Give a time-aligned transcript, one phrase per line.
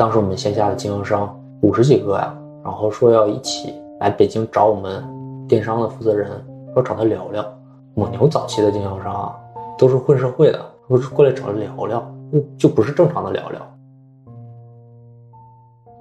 [0.00, 5.04] 当时我们线下的经销商五十几个呀，然后说要一起来北京找我们
[5.46, 6.42] 电商的负责人，
[6.72, 7.44] 说找他聊聊。
[7.94, 9.36] 蒙牛早期的经销商啊，
[9.76, 10.58] 都是混社会的，
[10.88, 12.02] 不是过来找聊聊，
[12.56, 13.60] 就不是正常的聊聊。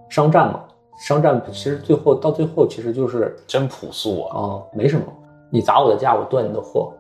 [0.08, 0.62] 商战嘛，
[1.06, 5.04] 商战其实最后到最后其实就是真朴素啊，啊，没什么，
[5.50, 6.94] 你砸我的价，我断你的货。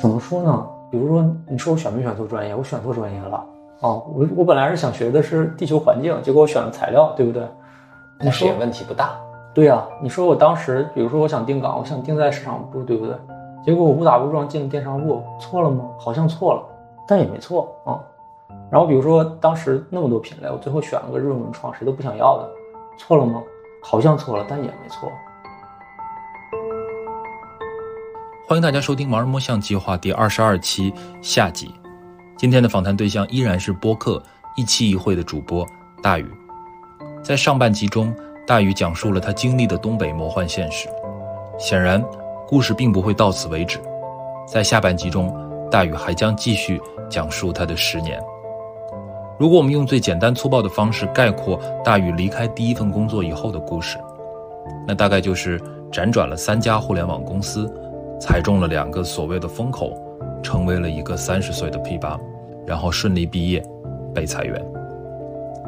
[0.00, 0.66] 怎么说呢？
[0.90, 2.56] 比如说，你说我选没选错专业？
[2.56, 3.44] 我选错专业了。
[3.80, 7.46] 哦，我我本来是想学的是地球环境，结果我选了材料，对不对？
[8.18, 9.16] 但是也问题不大。
[9.54, 13.14] 对呀，你说我当时，比如说我想定岗，我想定在市场部，对不对？
[13.64, 15.84] 结果我误打误撞进了电商部，错了吗？
[15.96, 16.62] 好像错了，
[17.06, 18.00] 但也没错啊。
[18.70, 22.48] 然后比如说当时那么多品类，我最后选了个日文创，谁都不想要的，
[22.98, 23.40] 错了吗？
[23.80, 25.08] 好像错了，但也没错。
[28.48, 31.72] 欢迎大家收听《盲人摸象计划》第二十二期下集。
[32.38, 34.22] 今天的访谈对象依然是播客
[34.54, 35.66] 一期一会的主播
[36.00, 36.26] 大宇。
[37.20, 38.14] 在上半集中，
[38.46, 40.88] 大宇讲述了他经历的东北魔幻现实。
[41.58, 42.00] 显然，
[42.46, 43.80] 故事并不会到此为止。
[44.46, 45.36] 在下半集中，
[45.68, 46.80] 大宇还将继续
[47.10, 48.22] 讲述他的十年。
[49.36, 53.98] 如果我们用最简单粗暴的方式概括大宇离开第一份工作以后的故事，
[54.86, 57.68] 那大概就是辗转了三家互联网公司。
[58.20, 59.92] 踩中了两个所谓的风口，
[60.42, 62.18] 成为了一个三十岁的 P 八，
[62.66, 63.62] 然后顺利毕业，
[64.14, 64.64] 被裁员。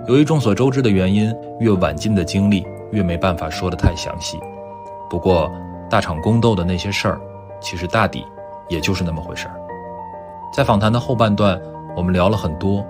[0.09, 4.39] 由于众所周知的原因，越晚进的经历越没办法说得太详细。
[5.09, 5.51] 不过，
[5.89, 7.21] 大厂宫斗的那些事儿，
[7.61, 8.25] 其实大抵
[8.69, 9.55] 也就是那么回事儿。
[10.53, 11.61] 在访谈的后半段，
[11.97, 12.85] 我们聊了很多，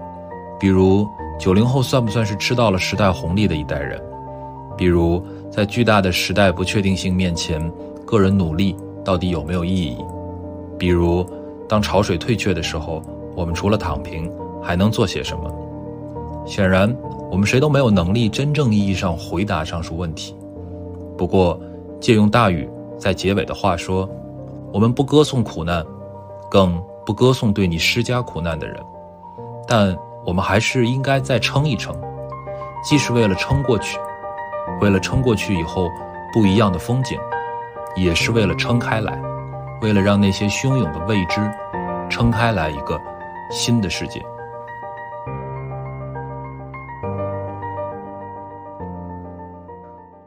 [0.58, 1.06] 比如
[1.38, 4.00] 九零后算不算是吃到了时代红利的一代人？
[4.76, 7.60] 比如在巨大的时代不确定性面前，
[8.06, 8.76] 个人努力。
[9.02, 9.96] 到底有没有意义？
[10.78, 11.26] 比如，
[11.70, 13.00] 当潮水退却的时候，
[13.36, 14.28] 我们除了躺平，
[14.60, 15.48] 还能做些什么？
[16.44, 16.92] 显然，
[17.30, 20.34] 我们谁都没有能力真正意义上回答上述问题。
[21.16, 21.60] 不过，
[22.00, 24.08] 借用大禹在结尾的话说
[24.74, 25.86] ：“我们不歌颂苦难，
[26.50, 28.76] 更不歌颂对你施加苦难的人，
[29.64, 31.94] 但我们还是应该再撑一撑，
[32.82, 33.96] 既是为了撑过去，
[34.80, 35.86] 为了撑过去以后
[36.32, 37.16] 不一样的风景。”
[37.96, 39.20] 也是为了撑开来，
[39.82, 41.40] 为了让那些汹涌的未知
[42.08, 42.98] 撑开来一个
[43.50, 44.20] 新的世界。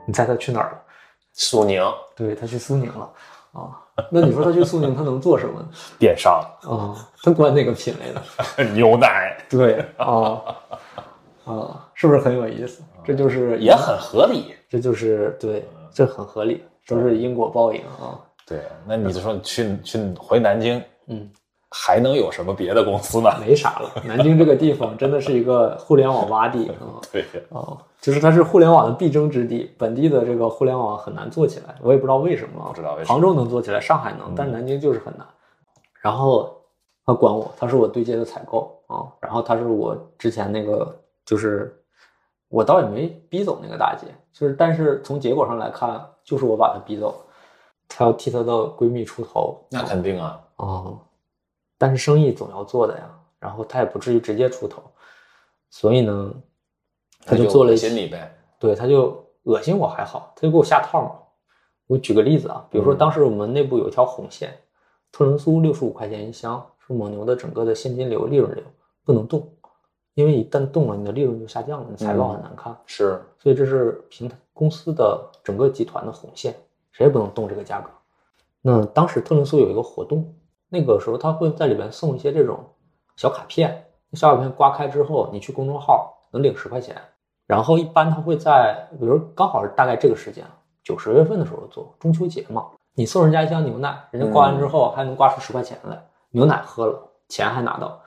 [0.05, 0.81] 你猜他去哪儿了？
[1.33, 1.81] 苏宁。
[2.15, 3.09] 对他去苏宁了
[3.53, 3.79] 啊？
[4.09, 5.63] 那你说他去苏宁，他能做什么？
[5.99, 6.95] 电商啊？
[7.21, 8.63] 他管哪个品类的？
[8.73, 9.37] 牛奶。
[9.49, 10.41] 对啊
[11.45, 12.81] 啊，是不是很有意思？
[13.05, 14.55] 这就是也很合理。
[14.69, 16.63] 这就是对，这很合理。
[16.85, 18.19] 都是因果报应啊！
[18.53, 21.27] 对，那你就说去去回南京，嗯，
[21.71, 23.31] 还能有什么别的公司呢？
[23.39, 27.01] 没啥了，南京这个地方真的是一个互联网洼地啊！
[27.11, 32.63] 对啊，就是它是互联网的必争之地，本地的这个互联网很难做起来，我也不知道为什么。
[32.67, 33.13] 不知道为什么。
[33.13, 35.25] 杭州能做起来，上海能，但是南京就是很难。
[35.99, 36.55] 然后
[37.07, 41.75] 他管我，他是我对接的采购啊，然后他是我之前那个，就是
[42.49, 45.99] 我倒也没逼走那个大姐，就是但是从结果上来看。
[46.25, 47.22] 就是我把她逼走，
[47.95, 50.99] 她要替她的闺蜜出头，那肯定啊哦！
[51.77, 54.81] 但是生意总要做的呀，然后她也不至于直接出头，
[55.69, 56.33] 所以呢，
[57.23, 58.35] 她就做了一心理呗。
[58.57, 61.11] 对，她就恶心我还好，她就给我下套嘛。
[61.85, 64.57] 我举个例子啊，比如说当时我们内部有一条红线，
[65.11, 68.63] 特仑苏六十五块钱一箱，是蒙牛的整个的现金流、利润流
[69.03, 69.47] 不能动，
[70.15, 72.75] 因为一旦动了，你的利润就下降了，你财报很难看。
[72.85, 74.35] 是，所以这是平台。
[74.53, 76.55] 公司的整个集团的红线，
[76.93, 77.89] 谁也不能动这个价格。
[78.61, 80.33] 那当时特仑苏有一个活动，
[80.69, 82.63] 那个时候他会在里边送一些这种
[83.17, 86.95] 小卡片，小卡片刮开之后，你去公众号能领十块钱。
[87.45, 90.45] 然后一般他会在，比如刚好是大概这个时间，
[90.81, 97.99] 九十月份的时候做中秋节嘛，你送人家一箱牛奶，人家刮完之后还能刮出十块钱来，牛奶喝了，钱还拿到。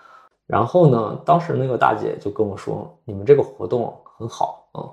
[0.47, 4.89] 然后呢，当时那个大姐就跟我说：“你们这个活动很好啊。”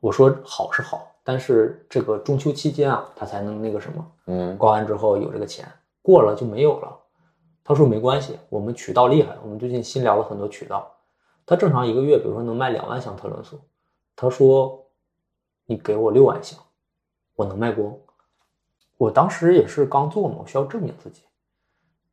[0.00, 5.66] 我说好是好，但是这个中秋期间啊，他才能那个什么，嗯，刮完之后有这个钱，
[6.02, 6.94] 过了就没有了。
[7.64, 10.86] 他说没关系，我们渠道厉害，我们最近新聊了很多渠道。
[11.46, 13.58] 他正常一个月，比如说能卖两万箱特仑苏，
[14.14, 14.86] 他说
[15.64, 16.60] 你给我六万箱，
[17.36, 17.90] 我能卖光。
[18.98, 21.22] 我当时也是刚做嘛，我需要证明自己，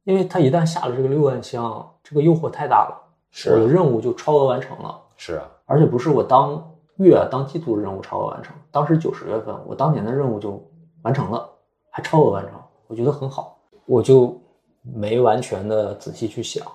[0.06, 2.96] 因为他一旦下了这个六万箱，这个诱惑太大了，
[3.30, 5.02] 是我的任务就超额完成了。
[5.18, 6.66] 是啊，而且不是我当。
[7.04, 10.62] 月当季度任务超额完成，当时九十月份，我当年的任务就
[11.04, 11.50] 完成了，
[11.90, 12.54] 还超额完成，
[12.88, 14.40] 我觉得很好，我就
[14.82, 16.66] 没完全的仔细去想，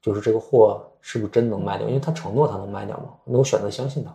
[0.00, 4.10] 就是这个货是不是真能卖掉，因为他承诺他能卖掉嘛，那我选择相信他。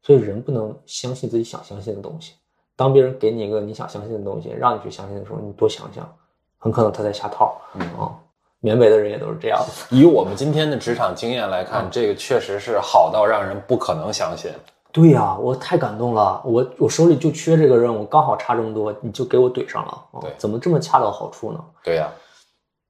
[0.00, 2.34] 所以人不能相信自己想相信的东西。
[2.76, 6.08] 当别人给你一个你想相信的东西，让你去相信的时候，你多想想，
[6.56, 7.60] 很可能他在下套。
[7.74, 8.14] 嗯啊，
[8.60, 9.96] 缅北的人也都是这样的。
[9.96, 14.52] 以我们今天的职场经验来看，这个确实是好到让人不可能相信。
[14.90, 19.92] 对呀、我太感动了，我我手里就缺这个任务，刚好差这么多，你就给我怼上了。
[20.12, 21.64] 啊对怎么这么恰到好处呢？
[21.84, 22.10] 对呀、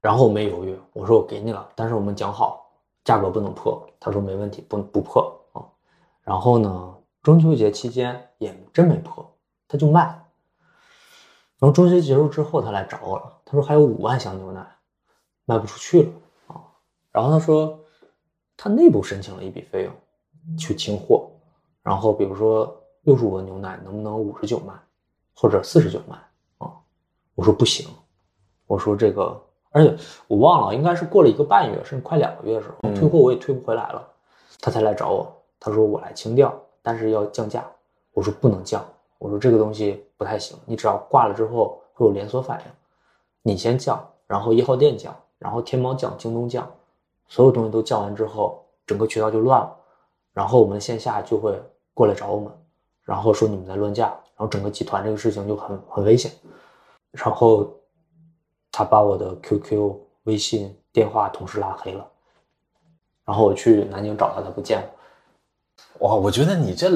[0.00, 2.70] 然后我没犹豫，我说我给你了，但是我们讲好
[3.04, 3.84] 价格不能破。
[3.98, 5.22] 他说没问题，不不破
[5.52, 5.60] 啊。
[6.22, 9.28] 然后呢，中秋节期间也真没破，
[9.66, 10.02] 他就卖。
[11.58, 14.64] 然后中秋节结束之后，他来找我了，他说还有五万箱牛奶
[15.44, 16.10] 卖不出去了
[16.46, 16.62] 啊。
[17.10, 17.76] 然后他说
[18.56, 21.28] 他内部申请了一笔费用去清货，
[21.88, 24.75] 然后比如说六十五的牛奶能不能五十九卖，
[25.35, 26.17] 或者四十九卖
[26.58, 26.70] 啊？
[27.35, 27.88] 我说不行，
[28.67, 29.40] 我说这个，
[29.70, 29.96] 而且
[30.26, 34.06] 我忘了，应该是过了一个半月，甚至快两个月的时候，嗯退货我也退不回来了，
[34.61, 35.35] 他才来找我。
[35.58, 37.64] 他说我来清掉，但是要降价。
[38.12, 38.85] 我说不能降，
[39.17, 42.67] 我说这个东西不太行，你只要挂了之后会有连锁反应，
[43.43, 46.70] 你先降，然后一号店降，然后天猫降，京东降，
[47.29, 49.75] 所有东西都降完之后，整个渠道就乱了，
[50.35, 51.58] 然后我们线下就会
[51.98, 52.52] 过来找我们，
[53.02, 54.04] 然后说你们在乱价，
[54.36, 56.30] 然后整个集团这个事情就很很危险。
[57.10, 57.68] 然后
[58.70, 62.08] 他把我的 QQ、微信、电话同时拉黑了。
[63.24, 64.88] 然后我去南京找他，他不见了。
[65.98, 66.88] 哇，我觉得你这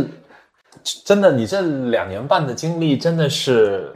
[1.04, 3.92] 真的，你这两年半的经历真的是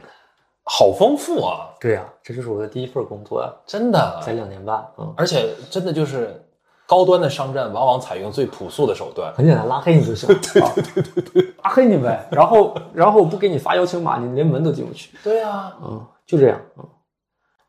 [0.65, 1.73] 好丰富啊！
[1.79, 4.85] 对呀、这就是我的第一份工作呀、真的，才两年半。
[4.97, 6.45] 嗯，而且真的就是
[6.87, 9.33] 高端的商战往往采用最朴素的手段。
[9.33, 10.35] 很简单，拉黑你就行了。
[10.41, 10.61] 对
[10.93, 12.27] 对对对对，拉黑你呗。
[12.31, 15.15] 然后然后我不给你发邀请码，你连门都进不去。
[15.23, 16.59] 对啊，嗯，就这样。
[16.77, 16.85] 嗯，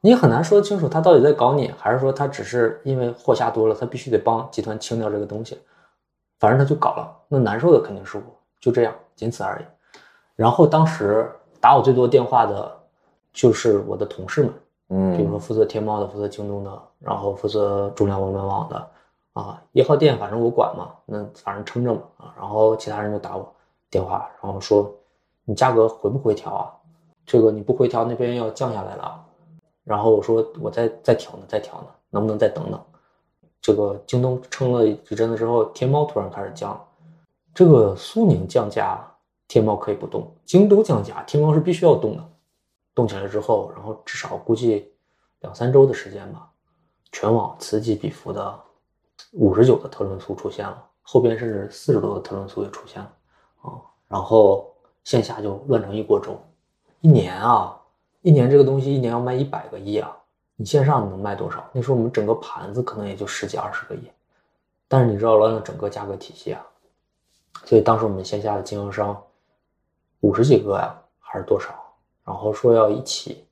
[0.00, 5.58] 你很难说清楚他到底在搞你，还是说他只是因为货下多了，他必须得帮集团清掉这个东西。
[6.38, 8.22] 反正他就搞了，那难受的肯定是我，
[8.60, 9.64] 就这样，仅此而已。
[10.36, 11.28] 然后当时
[11.60, 12.70] 打我最多电话的，
[13.32, 14.52] 就是我的同事们，
[14.90, 16.70] 嗯比如嗯说负责天猫的，负责京东的，
[17.00, 18.88] 然后负责中粮文文网的，
[19.42, 23.54] 啊，一号店反正我管嘛，那反正撑着嘛啊，然后其他人就打我
[23.90, 24.92] 电话，然后说
[25.44, 26.74] 你价格回不回调啊？
[27.24, 29.24] 这个你不回调，那边要降下来了。
[29.84, 32.80] 然后我说我再再调呢，再调呢，能不能再等等？
[33.60, 36.78] 这个京东撑了一阵子之后，天猫突然开始降。
[37.54, 39.04] 这个苏宁降价，
[39.48, 42.24] 天猫可以不动；京东降价，天猫是必须要动的。
[42.94, 44.92] 动起来之后，然后至少估计
[45.40, 46.50] 两三周的时间吧，
[47.12, 48.60] 全网此起彼伏的
[49.32, 53.12] 五十九的特仑苏出现了，后边甚至四十多的特仑苏也出现了
[53.62, 53.72] 啊、
[54.08, 54.72] 然后
[55.04, 56.38] 线下就乱成一锅粥。
[57.00, 57.78] 一年啊，
[58.22, 60.16] 一年这个东西一年要卖一百个亿啊，
[60.56, 61.68] 你线上你能卖多少？
[61.72, 64.10] 那时候我们整个盘子可能也就十几二十个亿，
[64.88, 66.66] 但是你知道乱了整个价格体系啊，
[67.64, 69.22] 所以当时我们线下的经销商
[70.20, 71.74] 五十几个呀、还是多少？
[72.24, 73.46] 然后说要一起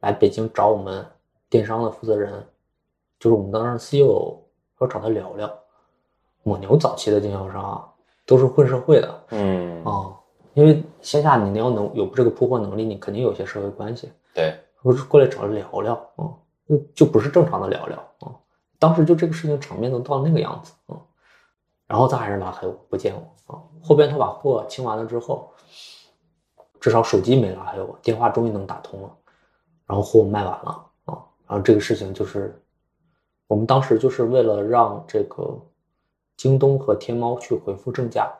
[0.00, 1.04] 来北京找我们
[1.48, 2.46] 电商的负责人，
[3.18, 4.36] 就是我们当时 CEO
[4.78, 5.50] 说找他聊聊。
[6.42, 7.88] 蒙牛早期的经销商啊，
[8.26, 10.12] 都是混社会的嗯啊、
[10.52, 14.12] 因为线下你要能有这个铺货能力，你肯定有些社会关系。
[14.34, 16.28] 对，我是过来找他聊聊啊，
[16.68, 18.32] 就就不是正常的聊聊啊。
[18.78, 21.00] 当时就这个事情场面都到那个样子啊，
[21.86, 23.62] 然后他还是拉黑我，不见我啊。
[23.82, 25.50] 后边他把货清完了之后，
[26.78, 29.10] 至少手机没拉黑我，电话终于能打通了，
[29.86, 31.24] 然后货卖完了啊。
[31.46, 32.62] 然后这个事情就是，
[33.46, 35.60] 我们当时就是为了让这个
[36.36, 38.32] 京东和天猫去回复正价，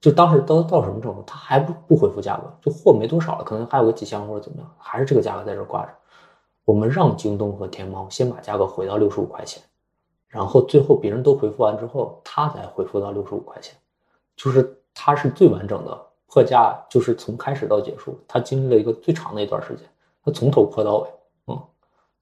[0.00, 5.92] 就当时都到什么程度，他还不不回复价格，就货没多少了，可能还有个几箱或者怎么样，还是这个价格在这挂着。
[6.64, 9.62] 我们让京东和天猫先把价格回到六十五块钱，
[10.26, 13.76] 然后最后别人都回复完之后，他才回复到六十五块钱，
[14.34, 19.86] 就是它是最完整的破价，就是从开始到结束，它经历了一个最长的一段时间，
[20.24, 21.08] 它从头破到尾，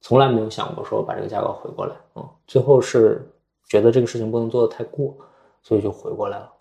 [0.05, 3.27] 从来没有想过说把这个价格回过来，嗯，最后是
[3.65, 5.17] 觉得这个事情不能做得太过，
[5.63, 6.53] 所以就回过来了。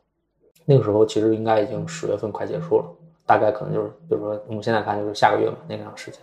[0.64, 2.86] 那个时候其实应该已经十月份快结束了，
[3.26, 6.18] 大概可能就是，比如说我们现在看就是下个月吧那样时间。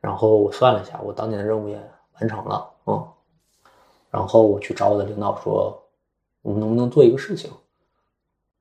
[0.00, 1.76] 然后我算了一下，我当年的任务也
[2.18, 3.06] 完成了，嗯，
[4.10, 5.78] 然后我去找我的领导说，
[6.40, 7.50] 我们能不能做一个事情？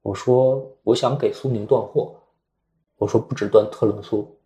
[0.02, 2.14] 我说我想给苏宁断货，
[2.98, 4.38] 我说不只断特仑苏，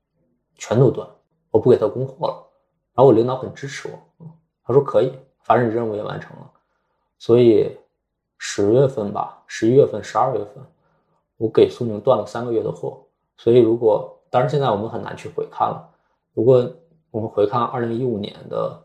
[0.54, 1.10] 全都断，
[1.50, 2.50] 我不给他供货了。
[2.94, 4.32] 然后我领导很支持我，嗯
[4.64, 6.52] 他说可以，反正你任务也完成了，
[7.18, 7.78] 所以
[8.38, 10.64] 十月份吧，十一月份、十二月份，
[11.38, 13.04] 我给苏宁断了三个月的货。
[13.36, 15.90] 所以如果当然现在我们很难去回看了，
[16.34, 16.72] 如果
[17.12, 18.84] 我们回看二零一五年的，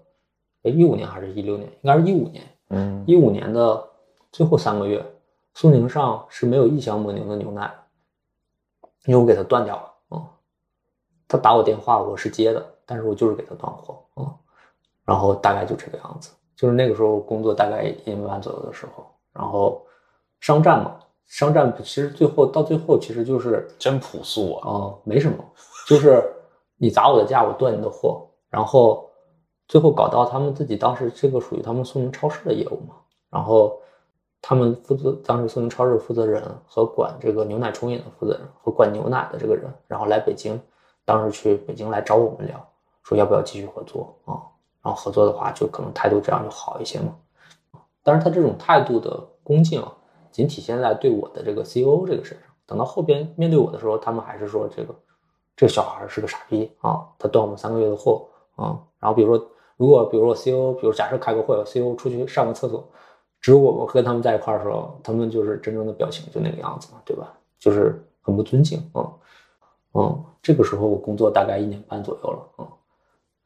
[0.63, 1.71] 哎，一五年还是一六年？
[1.83, 3.89] 应该是一五年，嗯一五年的
[4.33, 5.05] 最后三个月，
[5.55, 7.73] 苏宁上是没有一箱蒙牛的牛奶，
[9.05, 9.95] 因为我给他断掉了。
[10.11, 10.27] 嗯，
[11.29, 14.03] 他打我电话，我是接的，但是我就是给他断货。
[14.17, 14.35] 嗯，
[15.05, 19.87] 然后大概就这个样子，就是那个时候工作大概一年半左右的时候，然后
[20.41, 24.65] 商战嘛，商战其实最后到最后其实就是真朴素啊。
[24.67, 25.37] 嗯，没什么，
[25.87, 26.25] 就是
[26.79, 29.11] 你砸我的价，我断你的货，然后
[29.67, 32.95] 最后搞到他们自己当时这个属于他们苏宁超市的业务嘛，
[33.29, 33.79] 然后
[34.41, 40.61] 他们负责当时苏宁超市负责人和管这个牛奶冲饮的负责人和管牛奶的这个人，然后来北京，
[41.05, 42.68] 当时去北京来找我们聊，
[43.09, 44.37] 说要不要继续合作啊、
[44.83, 47.15] 然后合作的话就可能态度这样就好一些嘛，
[48.03, 49.91] 但是他这种态度的恭敬啊，
[50.31, 52.47] 仅体现在对我的这个 CEO 这个身上。
[52.67, 54.95] 等到后边面对我的时候，他们还是说这个
[55.57, 58.79] 这个小孩是个傻逼啊，他断我们三个月的货啊。
[58.99, 59.47] 然后比如说，
[59.79, 62.87] 如果比如说 CEO，比如假设开个会，CEO 出去上个厕所，
[63.41, 67.33] 只有我们跟他们在一块儿的时候，他们就是真正的表情就那个样子，对吧？
[67.59, 69.11] 就是很不尊敬啊。
[69.95, 72.58] 嗯，这个时候我工作大概一年半左右了，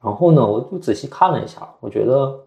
[0.02, 2.38] 然后呢，我就仔细看了一下，我觉得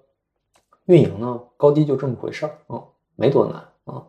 [0.86, 2.84] 运营呢高低就这么回事儿，嗯，
[3.16, 4.04] 没多难，嗯，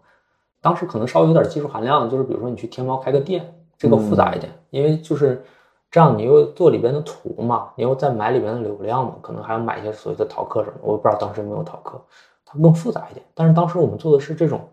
[0.60, 5.44] 当时可能稍微有点技术含量，就是比如说你去天猫开个店，这个复杂一点，因为就是
[5.90, 12.00] 这样，你又做里边的图嘛，你又再买里边的流量嘛，可能还要买一些所谓的淘客什么，我也不知道当时有没有淘客，
[12.44, 13.24] 它更复杂一点。
[13.32, 14.68] 但是当时我们做的是这种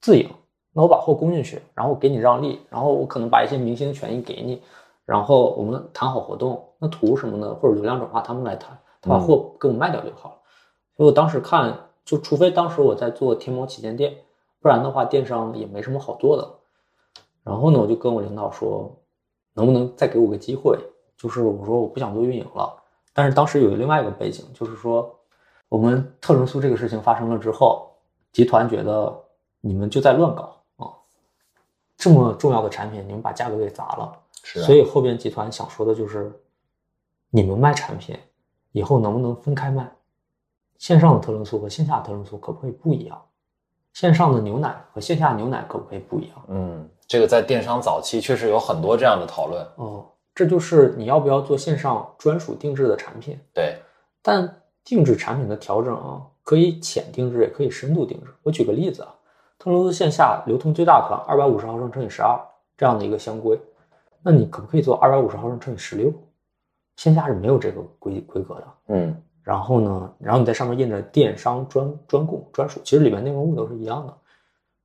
[0.00, 0.28] 自营，
[0.72, 4.62] 那我把货供进去，然后给你让利，然后我可能把一些明星的权益给你，
[5.06, 10.36] 然后我们谈好活动，那图什么的或者流量转化他们来谈，他把货给我们卖掉就好了。
[10.96, 14.12] 所以我当时看，就除非当时我在做天猫旗舰店，
[14.60, 16.46] 不然的话电商也没什么好做的。
[17.44, 18.92] 然后呢，我就跟我领导说，
[19.54, 20.76] 能不能再给我个机会？
[21.16, 22.76] 就是我说我不想做运营了，
[23.12, 25.16] 但是当时有另外一个背景，就是说
[25.68, 27.92] 我们特仑苏这个事情发生了之后，
[28.32, 29.16] 集团觉得
[29.60, 30.90] 你们就在乱搞啊，
[31.96, 34.12] 这么重要的产品你们把价格给砸了，
[34.42, 36.32] 是啊所以后边集团想说的就是，
[37.34, 38.14] 你们卖产品
[38.72, 39.90] 以后能不能分开卖？
[40.76, 43.18] 线上的特仑苏和线下的特仑苏可不可以不一样？
[43.94, 46.44] 线上的牛奶和线下牛奶可不可以不一样？
[46.48, 49.66] 嗯，这个在电商早期确实有很多这样的讨论。
[49.76, 53.38] 哦，这就是你要不要做线上专属定制的产品。
[53.54, 53.78] 对，
[54.20, 58.26] 但定制产品的调整啊，可以浅定制，也可以深度定制。
[58.42, 59.14] 我举个例子啊，
[59.58, 62.38] 特仑苏线下流通最大款二百五十毫升乘以十二
[62.76, 63.58] 这样的一个箱规，
[64.22, 66.12] 那你可不可以做二百五十毫升乘以十六？
[66.96, 68.64] 线下是没有这个规规格的。
[68.88, 74.16] 嗯然后呢，然后你在上面印着电商专专供专属，其实里面内容物都是一样的，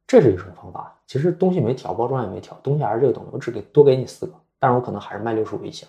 [0.08, 0.96] 这是一种方法。
[1.06, 5.88] 其实东西没调，包装也没调，东西还是这个东西，我只给多给你四个，但是我可能还是卖六十五一箱，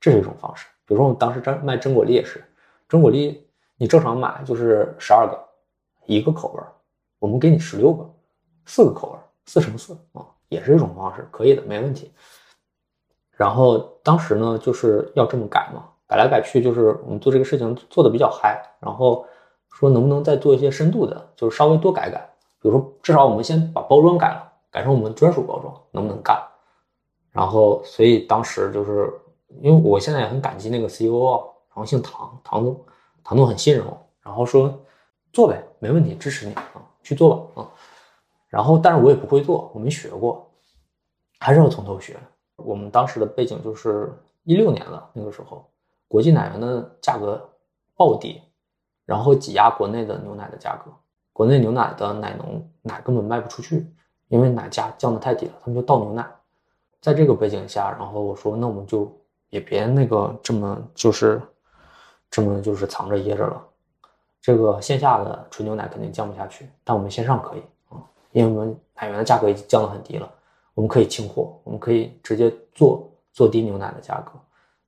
[0.00, 0.66] 这是一种方式。
[0.86, 2.42] 比如说我们当时真卖真果粒也是，
[2.88, 3.46] 真果粒
[3.76, 5.38] 你正常买就是十二个，
[6.06, 6.72] 一个口味儿，
[7.18, 8.10] 我们给你十六个，
[8.64, 12.10] 四个口味儿，四乘四啊，也是一种方式，可以的，没问题。
[13.38, 19.24] 然后当时呢，就是要这么改嘛，改来改去，就是我们做这个事情做的比较嗨，然后
[19.70, 22.18] 说能不能再做一些深度的，就是稍微多改改，
[22.60, 26.36] 比如说至少我们先把包装改了，改成我们专属包装，能不能干？
[27.30, 29.08] 然后所以当时就是
[29.62, 31.36] 因为我现在也很感激那个 CEO，
[31.68, 32.84] 然后姓唐，唐总，
[33.22, 34.76] 唐总很信任我，然后说
[35.32, 37.70] 做呗，没问题，支持你啊，去做吧啊。
[38.48, 40.50] 然后但是我也不会做，我没学过，
[41.38, 42.16] 还是要从头学。
[42.58, 44.12] 我们当时的背景就是
[44.44, 45.64] 一六年了，那个时候
[46.08, 47.48] 国际奶源的价格
[47.96, 48.42] 暴跌，
[49.04, 50.90] 然后挤压国内的牛奶的价格，
[51.32, 53.86] 国内牛奶的奶农奶根本卖不出去，
[54.28, 56.28] 因为奶价降得太低了，他们就倒牛奶。
[57.00, 59.10] 在这个背景下，然后我说那我们就
[59.50, 61.40] 也别那个这么就是
[62.28, 63.64] 这么就是藏着掖着了。
[64.40, 70.28] 这个线下的纯牛奶肯定降不下去，但我们线上可以啊，因为我们奶源的价格已经降得很低了。
[70.78, 74.30] 我们可以清货，我们可以直接做做低牛奶的价格。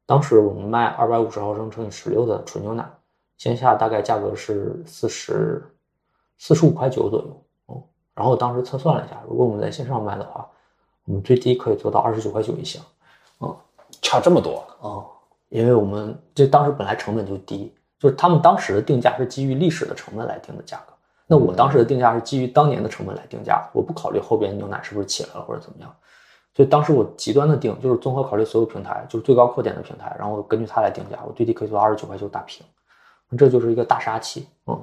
[0.07, 2.89] 当时我们卖二百五十毫升乘以十六的纯牛奶，
[3.39, 5.61] 线下大概价格是四十
[6.39, 7.45] 四十五块九左右。
[7.67, 7.83] 哦，
[8.15, 10.49] 然后当时测算了一下，如果我们在线上卖的话，
[11.07, 12.81] 我们最低可以做到二十九块九一箱。
[13.41, 13.57] 嗯
[14.01, 14.65] 差这么多。
[14.79, 15.07] 哦，
[15.49, 20.93] 因为我们这当时本来成本就低，就是他们当时的定价是基于历史的成本来定的价格。
[21.31, 25.95] 那我当时的定价是基于当年的成本来定价，我不考虑后边牛奶是不是起来了或者怎么样。
[26.57, 32.67] 所以当时我极端的定，就是综合考虑所有平台，就是最高扣点的平台，然后根据它来定价，我最低可以做二十九块九打平，
[33.39, 34.49] 这就是一个大杀器。
[34.67, 34.77] 嗯，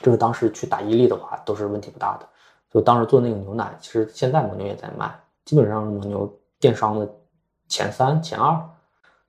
[0.00, 2.26] 这个当时去打伊利的话都是问题不大的。
[2.72, 5.14] 就当时做那个牛奶，其实现在蒙牛也在卖，
[5.44, 7.06] 基本上蒙牛电商的
[7.68, 8.58] 前三、前二，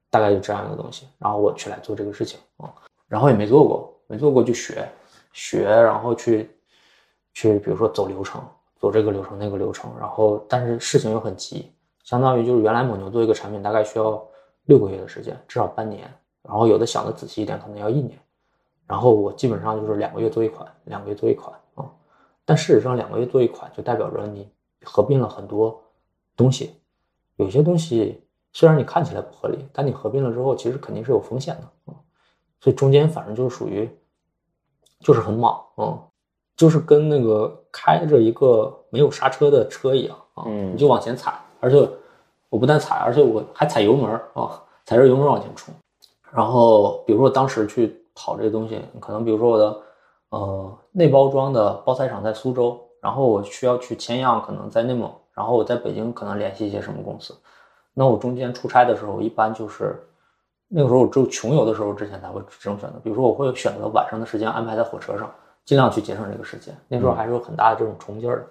[0.09, 1.09] 大概就这样一个东西。
[1.17, 2.71] 然后我去来做这个事情啊、
[3.09, 4.89] 然后也没做过，没做过就学，
[5.31, 6.50] 学，然后去
[7.33, 8.43] 去，比如说走流程，
[8.77, 11.71] 走这个流程那个流程，然后但是事情又很急，
[12.03, 14.21] 相当于就是原来蒙牛做一个产品大概需要
[14.65, 16.11] 六个月的时间，至少半年，
[16.43, 18.19] 然后有的想的仔细一点，可能要一年，
[18.85, 21.85] 然后我基本上就是两个月做一款，两个月做一款啊、
[22.43, 24.50] 但事实上两个月做一款就代表着你
[24.83, 25.81] 合并了很多
[26.35, 26.75] 东西，
[27.38, 28.21] 有些东西
[28.51, 31.95] 虽然你看起来不合理，但你合并了之后，其实肯定是有风险的啊、
[32.59, 33.89] 所以中间反正就是属于
[35.01, 36.00] 就是很莽，嗯，
[36.55, 41.89] 就是跟那个开着一个没有刹车的车一样啊，嗯你就往前踩，而且
[42.50, 45.74] 我不但踩，而且我还踩油门儿啊，踩着油门儿往前冲。
[46.31, 49.77] 然后比如说当时去跑这个东西，可能比如说我的
[50.29, 57.36] 呃内包装的包材厂在苏州，然后我需要去签样，可能在内蒙，然后我在北京可能联系一些什么公司。
[57.93, 60.01] 那我中间出差的时候，一般就是
[60.73, 65.29] 那个时候我只有穷游的时候之前才会这种选择，比如说我会选择晚上的时间安排在火车上，
[65.65, 66.73] 尽量去节省这个时间。
[66.87, 68.45] 那时候还是有很大的这种冲劲儿的，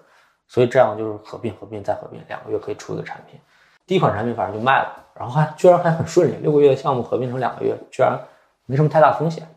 [0.47, 3.39] 所以这样就是合并、合并再合并，两个月可以出一个产品。
[3.87, 8.19] 第一款产品反正就卖了，然后还居然还很顺利，六个月的项目合并成两个月，居然
[8.67, 9.47] 没什么太大风险。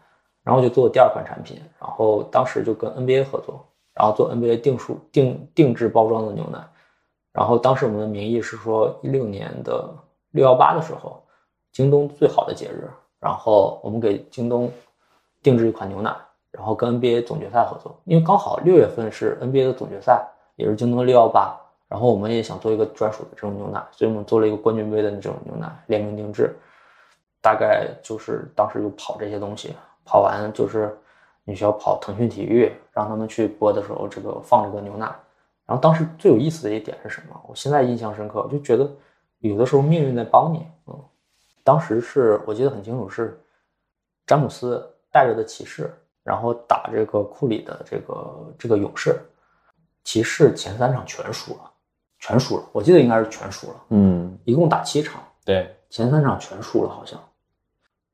[0.42, 6.58] 然后就做第二款产品，然后当时就跟 NBA 合作，然后做 NBA 定数定定制包装的牛奶。
[7.32, 9.88] 然后当时我们的名义是说，一六年的
[10.32, 11.23] 六幺八的时候，
[11.74, 12.88] 京东最好的节日，
[13.18, 14.70] 然后我们给京东
[15.42, 16.14] 定制一款牛奶，
[16.52, 21.52] 然后跟 NBA 总决赛合作，因为刚好六月份是 NBA 的总决赛，也是京东六幺八，
[21.88, 26.56] 然后我们也想做一个专属的这种牛奶，所以我们做了一个冠军杯的这种牛奶联名定制，
[27.42, 30.96] 大概就是当时就跑这些东西，跑完就是
[31.42, 35.06] 你需要跑腾讯体育，让他们去播的时候，这个放这个牛奶。
[35.66, 37.40] 然后当时最有意思的一点是什么？
[37.48, 38.88] 我现在印象深刻，我就觉得
[39.40, 40.66] 有的时候命运在帮你。
[40.86, 40.94] 嗯，
[41.64, 43.42] 当时是我记得很清楚，是
[44.26, 45.92] 詹姆斯带着的骑士，
[46.22, 49.18] 然后打这个库里的这个这个勇士，
[50.04, 51.70] 骑士前三场全输了，
[52.18, 57.18] 全输了，我记得应该是全输了，嗯，一共打七场，对，前三场全输了好像。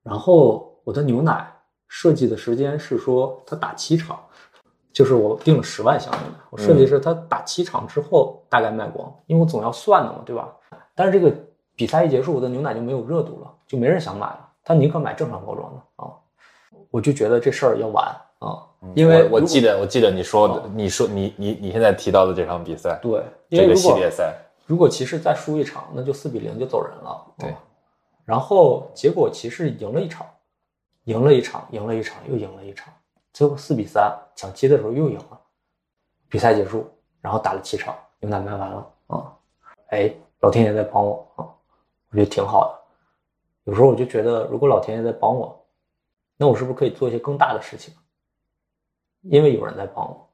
[0.02, 1.52] 然后我的牛奶
[1.88, 4.18] 设计的时间是说他打七场，
[4.92, 10.48] 就是我定了十万箱牛奶，我设计是他打七场之后大概卖光，因为我总要算的嘛，对吧？
[10.94, 11.36] 但是这个
[11.80, 16.12] 比赛一结束，我的牛奶就没有热度了，就没人想买了，他宁可买正常包装的啊。
[16.90, 18.04] 我就觉得这事儿要完
[18.40, 27.26] 啊，因为我我记得我记得你说的，你说你你你现在提到的这场比赛，对，这个系列赛，如果骑士再输一场，那就四比零就走人了。
[27.38, 27.56] 对嗯
[28.26, 30.26] 然后结果骑士赢了一场，
[31.04, 32.92] 赢了一场，赢了一场，又赢了一场，
[33.32, 35.40] 最后四比三，抢七的时候又赢了。
[36.28, 36.86] 比赛结束，
[37.22, 39.32] 然后打了七场，牛奶卖完了啊、
[39.88, 41.29] 哎，老天爷在帮我啊、
[42.10, 42.80] 我觉得挺好的。
[43.64, 45.64] 有时候我就觉得，如果老天爷在帮我，
[46.36, 47.94] 那我是不是可以做一些更大的事情？
[49.22, 50.28] 因为有人在帮我，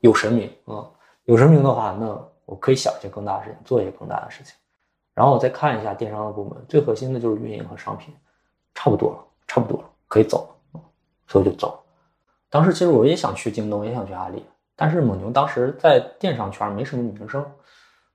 [0.00, 0.90] 有神明啊、
[1.24, 2.06] 有神明的话，那
[2.44, 4.54] 我可以想一些更大的事情，做一些更大的事情。
[5.14, 8.12] 然后我再看一下电商的部门，最核心的就是运营和商品，
[8.74, 10.80] 差不多了，差不多了，可以走了，
[11.28, 11.80] 所以就走。
[12.50, 17.44] 当时其实我也想去京东，也想去阿里，但是蒙牛当时在电商圈没什么名声，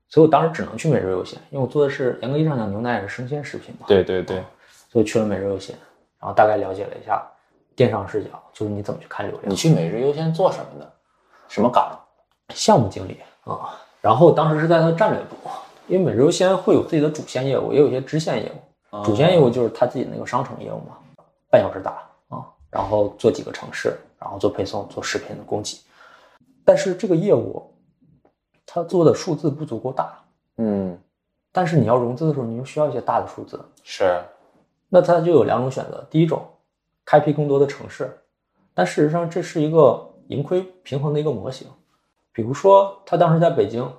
[0.10, 4.44] 所以我当时只能去每日优鲜，因为我做的是严格意义上讲牛奶也是生鲜食品嘛，对对对，
[4.92, 5.76] 所以去了每日优鲜，
[6.20, 7.24] 然后大概了解了一下
[7.76, 9.56] 电商视角，就是你怎么去看流量你。
[9.56, 10.92] 去每日优鲜做什么的？
[11.48, 11.98] 什么岗？
[12.54, 15.36] 项目经理啊，然后当时是在它的战略部，
[15.88, 19.04] 因为每日优鲜会有自己的主线业务，也有一些支线业务。
[19.04, 20.98] 主线业务就是他自己那个商城业务嘛，
[21.52, 21.92] 半小时打
[22.30, 25.78] 啊，然后做几个城市，然后做配送、做食品的供给。
[26.66, 27.72] 但是这个业务，
[28.72, 30.20] 它做的数字不足够大，
[30.58, 30.96] 嗯，
[31.52, 33.60] 但是你要融资的时候，你又需要一些大的数字。
[33.82, 34.22] 是，
[34.88, 36.40] 那它就有两种选择，第一种，
[37.04, 38.16] 开辟更多的城市，
[38.76, 41.68] 但事实上这是一个盈亏平衡的一个模型。
[42.32, 43.92] 比如说，他当时在北京，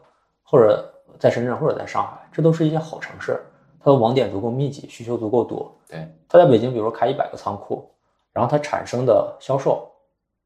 [0.44, 3.42] 或者在深圳，或者在上海，这都是一些好城市，
[3.80, 5.76] 它的网点足够密集，需求足够多。
[5.88, 7.90] 对，他在北京，比如说开一百个仓库，
[8.32, 9.90] 然后它产生的销售，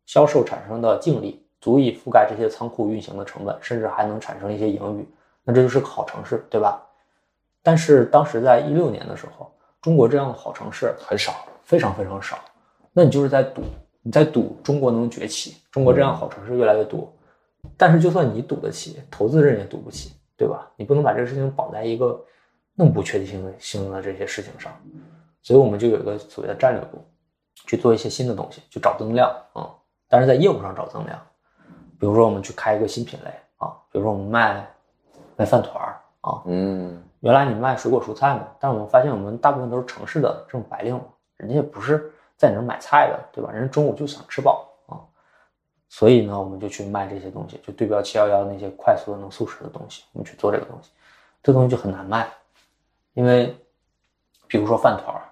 [0.07, 5.09] 销售产生的净利足以覆盖这些仓库运行的成本，甚至还能产生一些盈余，
[5.43, 6.87] 那这就是个好城市，对吧？
[7.63, 9.51] 但是当时在一六年的时候，
[9.81, 11.33] 中国这样的好城市很少。
[11.65, 12.39] 非常非常少，
[12.93, 13.63] 那你就是在赌，
[14.03, 17.11] 你在赌中国能崛起，中国这样好城市越来越多。
[17.75, 20.71] 但是就算你赌得起，投资人也赌不起，对吧？
[20.77, 22.23] 你不能把这个事情绑在一个
[22.75, 24.79] 那么不确定性的性的这些事情上，
[25.41, 27.03] 所以我们就有一个所谓的战略部，
[27.67, 29.71] 去做一些新的东西，去找增量啊、嗯
[30.07, 31.19] 但是在业务上找增量，
[32.05, 34.69] 比如说我们去开一个新品类啊，比如说我们卖
[35.37, 41.05] 卖饭团儿啊，嗯，原来你卖水果蔬菜嘛，但是我们发现我们大部分都是城市的这种白领嘛，
[41.39, 43.51] 人家也不是在你那儿买菜的，对吧？
[43.51, 45.01] 人家中午就想吃饱啊。
[45.89, 50.91] 所以呢，我们就去卖这些东西，就对标七幺幺那些快速的能速食的东西，我们去做这个东西，
[51.43, 52.29] 这东西就很难卖，
[53.15, 53.57] 因为
[54.47, 55.25] 比如说饭团儿，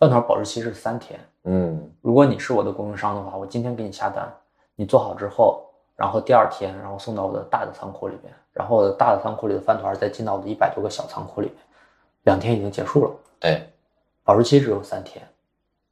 [0.00, 1.88] 饭团儿保质期是三天，嗯。
[2.00, 4.28] 如果你是我的供应商的话，我今天给你下单，
[4.74, 5.67] 你做好之后，
[5.98, 11.56] 然后第二天，然后送到我的大的仓库里面，然后我的大的仓库里的饭团再进到我的一百多个小仓库里面，
[12.22, 13.68] 两天已经结束了，对，
[14.22, 15.28] 保质期只有三天，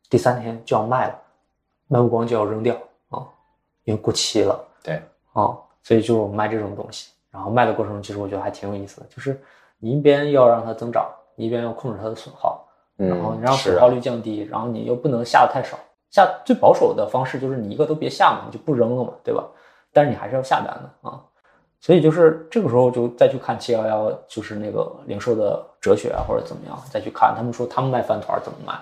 [0.08, 1.18] 第三天就要卖了，
[1.88, 2.76] 卖不光就要扔掉
[3.08, 3.26] 啊，
[3.82, 4.56] 因为过期了。
[4.80, 9.42] 对，啊，所以就卖这种东西，然后卖的过程中，其实我觉得还挺有意思的，就是
[9.80, 12.64] 你一边要让它增长，你一边要控制它的损耗，
[12.98, 15.76] 嗯然后你让损耗率降低，然后你又不能下的太少。
[16.08, 19.44] 下最保守的方式就是你一个都别下嘛，你就不扔了嘛，对吧？
[19.96, 21.18] 但是你还是要下单的啊。
[21.80, 28.74] 所以就是这个时候就再去看七幺幺，就是那个零售的哲学啊，或者怎么样，再去看他们说他们卖饭团怎么卖。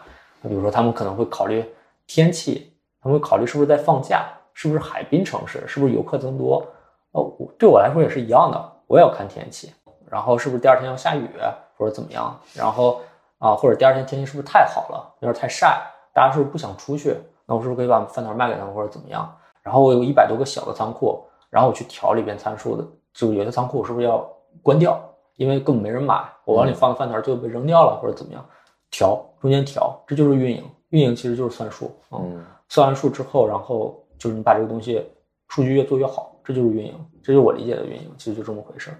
[0.48, 1.64] 比如说他们可能会考虑
[2.07, 2.72] 天气，
[3.03, 6.64] 他们会考虑是不是在放假，是不是海滨城市，是不是游客增多。
[7.12, 9.72] 哦，对我来说也是一样的，我也要看天气，
[10.09, 11.29] 然后是不是第二天要下雨
[11.77, 13.00] 或者怎么样，然后
[13.38, 15.81] 啊，或者第二天天气是不是太好了，有点太晒，
[16.12, 17.16] 大家是不是不想出去？
[17.46, 19.37] 那我是不是可以把饭团卖给他们或者怎么样？
[19.64, 24.24] 然后我有一百多个小的仓库，然后我去调里边参数的，就有些仓库我是不是要
[24.62, 25.00] 关掉？
[25.37, 28.44] 因为根本没人买，我往里放个饭团就被扔掉了或者怎么样？
[28.90, 32.20] 调中间调，这就是运营，运营其实就是算数啊。
[32.22, 35.05] 嗯算完数之后，然后就是你把这个东西
[35.48, 38.96] 数据越做越好，这就是运营，这就是我理解的运营，其实就这么回事儿。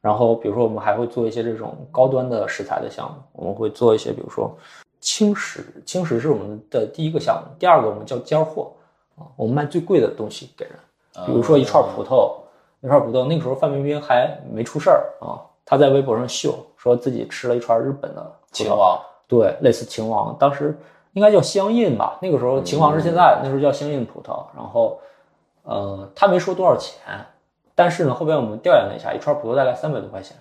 [0.00, 4.50] 然后比如说我们还会做一些这种高端的食材的项目，我们会做一些，比如说
[5.00, 8.72] 轻食，轻食是我们的第一个项目，第二个我们叫尖儿货
[9.16, 10.74] 啊，我们卖最贵的东西给人，
[11.26, 12.32] 比如说一串葡萄，
[12.80, 20.78] 一串葡萄，那个时候范冰冰还没出事儿啊，她在微博上秀说自己吃了一串日本的秦王，对，类似秦王，当时
[21.12, 24.44] 应该叫香印吧，那个时候秦王是现在，那时候叫香印葡萄。
[24.56, 24.98] 然后，
[25.62, 27.02] 呃，他没说多少钱，
[27.74, 30.36] 但是呢，后边我们调研了一下，一串葡萄大概三百多块钱。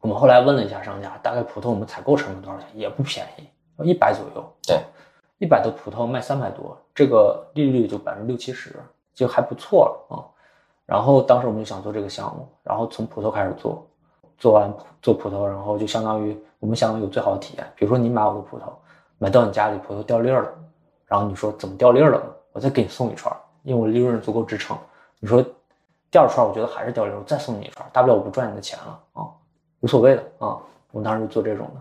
[0.00, 3.42] 我们后来问了一下商家，大概葡萄我们采购成本多少钱，也不便宜，
[3.82, 4.52] 一百左右。
[4.64, 4.78] 对，
[5.38, 8.74] 一百的葡萄卖三百多，这个利率就百分之六七十，
[9.14, 10.22] 就还不错了啊。
[10.84, 13.86] 然后当时我们就想做这个项目，然后从葡萄开始做，
[14.36, 17.66] 做完做葡萄，然后就相当于我们想有最好的体验。
[17.76, 18.64] 比如说你买我的葡萄，
[19.18, 20.52] 买到你家里葡萄掉粒儿了，
[21.06, 22.26] 然后你说怎么掉粒儿了呢？
[22.52, 24.76] 我再给你送一串，因为我利润足够支撑。
[25.20, 25.44] 你说
[26.10, 29.22] 第二串我觉得还是掉粒儿，我再送你一串，大不了我不赚你的钱了啊，
[29.80, 30.58] 无所谓的啊。
[30.90, 31.80] 我们当时就做这种的，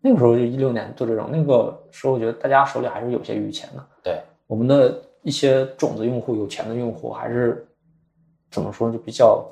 [0.00, 3.84] 那个时候就一六年做这种，那个时候我觉得大家手里还是有些余钱的。
[4.02, 7.68] 对，我们的一些种子用户、有钱的用户还是
[8.50, 9.44] 怎么说，就比较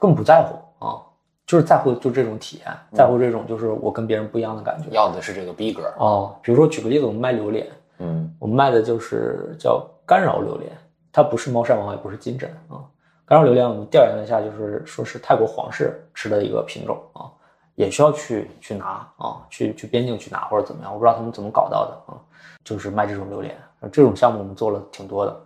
[0.00, 1.02] 更不在乎啊，
[1.46, 4.88] 就是在乎就这种体验，在乎这种就是我跟别人不一样的感觉。
[4.90, 5.86] 要的是这个逼格。
[5.98, 7.66] 啊，比如说举个例子，我们卖榴莲，
[7.98, 10.72] 嗯我们卖的就是叫干扰榴莲，
[11.12, 12.82] 它不是猫山王，也不是金枕啊。
[13.26, 17.30] 干扰榴莲我们调研了一下，就是说是泰国皇室吃的一个品种啊，
[17.74, 22.18] 也需要去去拿啊，去去边境去拿或者怎么样，我不知道他们怎么搞到的啊，
[22.64, 23.56] 就是卖这种榴莲，
[23.92, 25.36] 这种项目我们做了挺多的，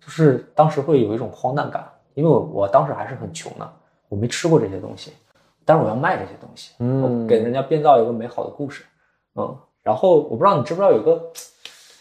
[0.00, 3.72] 就是当时会有一种荒诞感，因为我我当时还是很穷的，
[4.08, 5.12] 我没吃过这些东西，
[5.64, 8.84] 但是我要卖这些东西，嗯我给人家编造一个美好的故事，
[9.34, 11.32] 嗯，然后我不知道你知不知道有个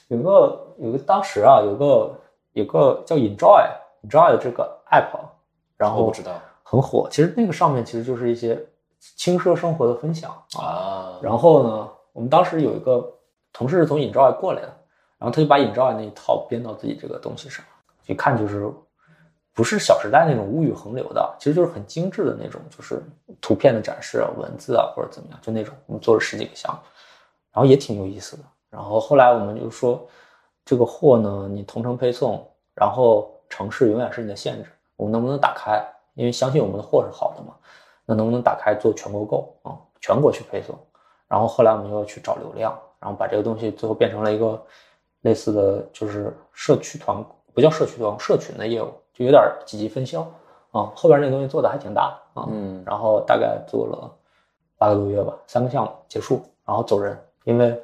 [0.10, 2.20] 有个有个当时啊有个
[2.54, 3.70] 有个叫 Enjoy
[4.04, 5.18] Enjoy 的这个 app，
[5.78, 6.32] 然后我不知道
[6.64, 8.60] 很火，其实那个上面其实就是一些
[9.16, 11.20] 轻奢生活的分享啊，啊。
[11.22, 13.08] 然后呢，我们当时有一个
[13.54, 14.68] 同事是从 Enjoy 过来的，
[15.18, 17.64] 然后他就把 Enjoy 那一套编到自己这个东西上，
[18.08, 18.72] 一看就是
[19.54, 23.02] 不是《小时代》那种物欲横流的，其实就是很精致的那种，就是
[23.42, 25.74] 图片的展示啊、文字啊或者怎么样，就那种。
[25.88, 26.80] 我们做了十几个项目，
[27.52, 28.44] 然后也挺有意思的。
[28.70, 30.08] 然后后来我们就说，
[30.64, 35.84] 这个货呢，你同城配送，然后城市永远是你的限制，我们能不能打开？
[36.14, 37.54] 因为相信我们的货是好的嘛，
[38.08, 40.74] 那能不能打开做全国购啊、全国去配送？
[41.28, 44.60] 然后后来我们又去找流量，然后把这个东西最后变成了一个
[45.22, 47.22] 类似的就是社区团，
[47.54, 50.22] 不叫社区团，社群的业务，就有点几级分销
[50.72, 50.90] 啊。
[50.96, 54.10] 后边那个东西做的还挺大啊，嗯然后大概做了
[54.78, 57.78] 八个多月吧，三个项目结束，然后走人，因为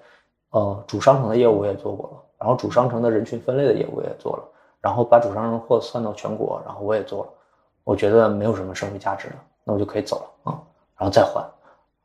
[0.52, 4.44] 呃主商城的业务我也做过了，然后主商城的人群分类的业务我也做了，
[4.80, 7.30] 然后把主商城货算到全国，然后我也做了，
[7.84, 10.62] 我觉得没有什么社会价值了，那我就可以走了啊，
[10.98, 11.44] 然后再换，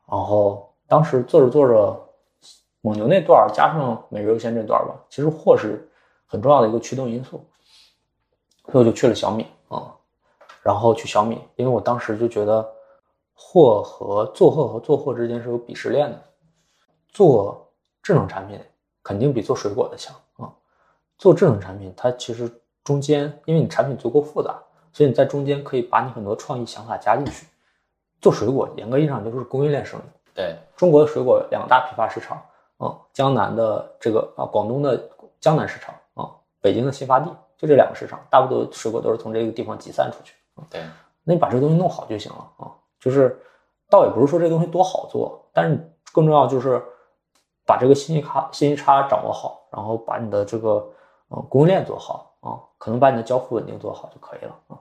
[0.07, 2.09] 然后当时做着做着，
[2.81, 5.89] 蒙牛那段加上每日优先这段吧，其实货是
[6.25, 7.45] 很重要的一个驱动因素，
[8.71, 9.93] 所以我就去了小米啊，
[10.63, 12.65] 然后去小米，因为我当时就觉得
[13.33, 16.23] 货和做货和做货之间是有鄙视链的，
[17.09, 17.69] 做
[18.01, 18.59] 智能产品
[19.03, 20.53] 肯定比做水果的强啊，
[21.17, 22.49] 做智能产品它其实
[22.83, 24.57] 中间，因为你产品足够复杂，
[24.91, 27.45] 所以你在中间可以把你很多创意想法加进去。
[28.21, 30.03] 做水果，严格意义上就是供应链生意。
[30.35, 32.41] 对，中国的水果两大批发市场，
[32.77, 40.33] 啊，江南的这个啊，广东的江南市场啊，北京的新发地，就这两个市场，大部分水果都是从这个地方集散出去。
[40.69, 40.81] 对，
[41.23, 42.71] 那你把这个东西弄好就行了啊。
[42.99, 43.39] 就是
[43.89, 46.83] 倒也不是说这东西多好做，但是更重要就是
[47.65, 50.85] 把这个信息差信息差掌握好，然后把你的这个
[51.29, 52.28] 呃供应链做好啊，
[52.79, 54.79] 可能把你的交付稳定做好就可以了啊。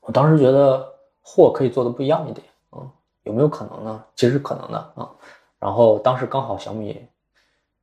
[0.00, 0.84] 我当时觉得
[1.22, 2.82] 货可以做的不一样一点啊，
[3.22, 4.04] 有没有可能呢？
[4.16, 5.08] 其实是可能的啊。
[5.60, 7.06] 然后当时刚好小米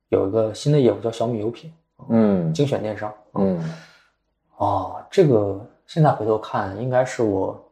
[0.08, 1.72] 有一个新的业务叫小米优品，
[2.08, 3.62] 嗯精选电商，嗯
[4.56, 7.70] 哦，这个现在回头看，应该是我，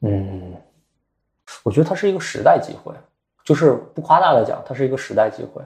[0.00, 0.54] 嗯，
[1.62, 2.94] 我觉得它是一个时代机会，
[3.42, 5.62] 就是不夸大的讲，它是一个时代机会。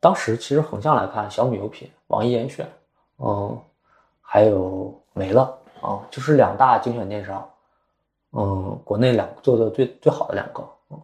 [0.00, 2.66] 当时其实横向来看，小米优品、网易严选，
[3.18, 3.60] 嗯，
[4.30, 7.50] 还有没了啊，就是两大精选电商，
[8.32, 11.00] 嗯，国内两做的最最好的两个，嗯，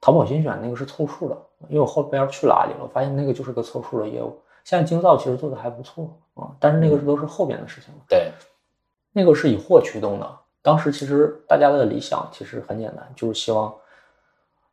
[0.00, 1.36] 淘宝精选那个是凑数的，
[1.68, 4.40] 因为我后边去了阿里了，我发现那个就是个凑数的业务。
[4.62, 8.00] 现在京造其实做的还不错啊，但是那个都是后边的事情了。
[8.08, 8.30] 对，
[9.12, 10.38] 那个是以货驱动的。
[10.62, 13.74] 当时其实大家的理想其实很简单，就是希望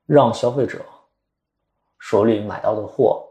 [0.06, 0.80] 让消费者
[1.98, 3.26] 手里买到的货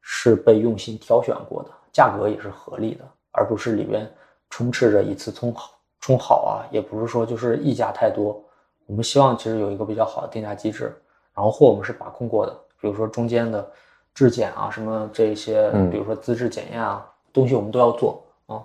[0.00, 4.10] 是被用心挑选过的，价格也是合理的，而不是里边
[4.48, 8.42] 充斥着以次充好充好啊，也不是说就是溢价太多。
[8.86, 10.94] 我们希望其实有一个比较好的定价机制，
[11.34, 13.70] 然后货我们是把控过的，比如说中间的
[14.12, 18.62] 质检啊，什么这些，嗯比如说资质检验啊，东西我们都要做啊。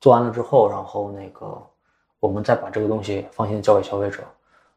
[0.00, 1.60] 做完了之后，然后那个
[2.20, 4.22] 我们再把这个东西放心地交给消费者。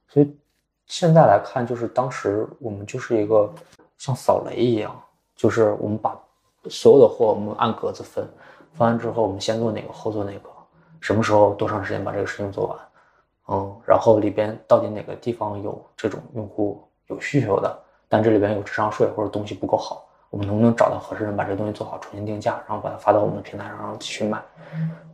[0.07, 0.37] 所以
[0.85, 3.49] 现在来看，就是当时我们就是一个
[3.97, 4.93] 像扫雷一样，
[5.35, 6.19] 就是我们把
[6.69, 8.27] 所有的货我们按格子分，
[8.79, 10.49] 分完之后我们先做哪个，后做哪个，
[11.01, 12.79] 什么时候多长时间把这个事情做完，
[13.49, 24.41] 嗯，然后里边到底哪个地方有这种用户有需求的，但这里边有智商税或者东西不够好，我们能不能找到合适人把这东西做好，重新定价，然后把它发到我们的平台上，让继续卖。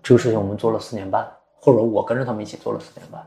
[0.03, 1.27] 这个事情我们做了四年半，
[1.59, 3.25] 或者我跟着他们一起做了四年半。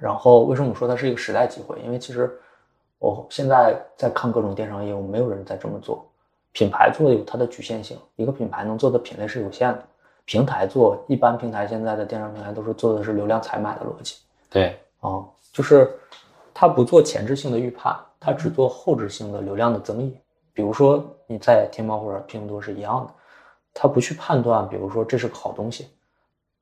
[0.00, 1.78] 然后为什么我说它是一个时代机会？
[1.84, 2.34] 因为其实
[2.98, 6.08] 我现在在看各种电商业务，没有人在这么做。
[6.56, 9.82] 品牌做有它的局限性，一个品牌能做的品类是有限的。
[10.24, 14.16] 平台做，一般平台现在的电商平台都是做的是流量采买的逻辑。
[14.48, 15.94] 对，啊，就是
[16.54, 20.16] 它不做前置性的预判，它只做后置性的流量的增益。
[20.54, 23.12] 比如说你在天猫或者拼多多是一样的，
[23.74, 25.86] 它不去判断，比如说这是个好东西，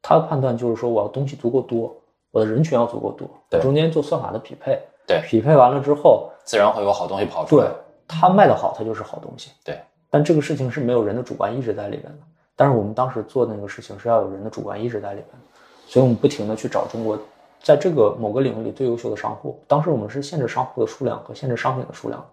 [0.02, 1.96] 它的判断就是说我要东西足够多，
[2.32, 4.76] 我的人群要足够多，对中间做算法的匹配，
[5.06, 7.76] 对匹配完了之后，自然会有好东西跑出来对来。
[8.06, 9.50] 它卖的好，它就是好东西。
[9.64, 12.18] 对，但这个事情是没有人的主观意识在里面的。
[12.56, 15.38] 但是我们当时做那个事情是要有人的主观意识在里面的，
[15.86, 17.18] 所以我们不停的去找中国
[17.60, 19.60] 在这个某个领域里最优秀的商户。
[19.66, 22.24] 当时我们是限制商户的数量和限制商品的数量，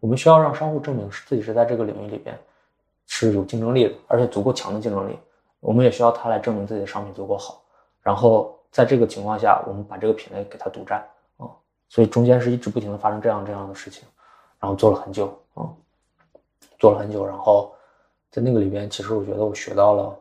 [0.00, 2.38] 我们需要让商户证明自己是在这个领域里边
[3.06, 5.18] 是有竞争力的，而且足够强的竞争力。
[5.60, 7.62] 我们也需要他来证明自己的商品足够好，
[8.02, 10.98] 然后在这个情况下，我们把这个品类给它独占
[11.36, 11.46] 啊、
[11.88, 14.02] 所以中间是一直不停的发生这样这样的事情，
[14.62, 15.66] 然后做了很久啊、
[16.78, 17.74] 做了很久，然后
[18.30, 20.16] 在那个里边，其实我觉得我学到了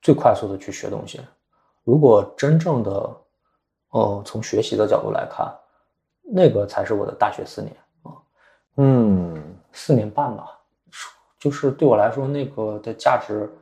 [0.00, 1.20] 最快速的去学东西。
[1.82, 3.16] 如果真正的，
[3.90, 5.52] 呃，从学习的角度来看，
[6.22, 8.12] 那个才是我的大学四年啊，
[8.76, 9.42] 嗯，
[9.72, 10.56] 四年半吧，
[11.40, 13.52] 就是对我来说那个的价值，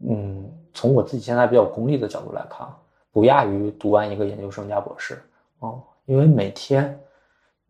[0.00, 2.68] 嗯，从我自己现在比较功利的角度来看，
[3.12, 5.22] 不亚于读完一个研究生加博士
[5.60, 7.00] 哦，因为每天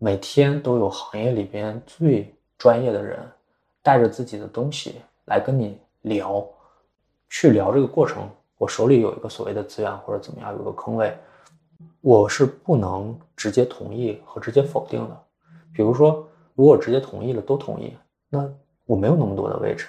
[0.00, 3.18] 每天都有行业里边最专业的人
[3.82, 6.46] 带着自己的东西来跟你聊，
[7.28, 11.16] 去聊这个过程，我手里有一个所谓的资源或者怎么样，有个坑位，
[12.00, 15.20] 我是不能直接同意和直接否定的。
[15.74, 17.96] 比如说，如果直接同意了，都同意，
[18.28, 18.48] 那
[18.86, 19.88] 我没有那么多的位置。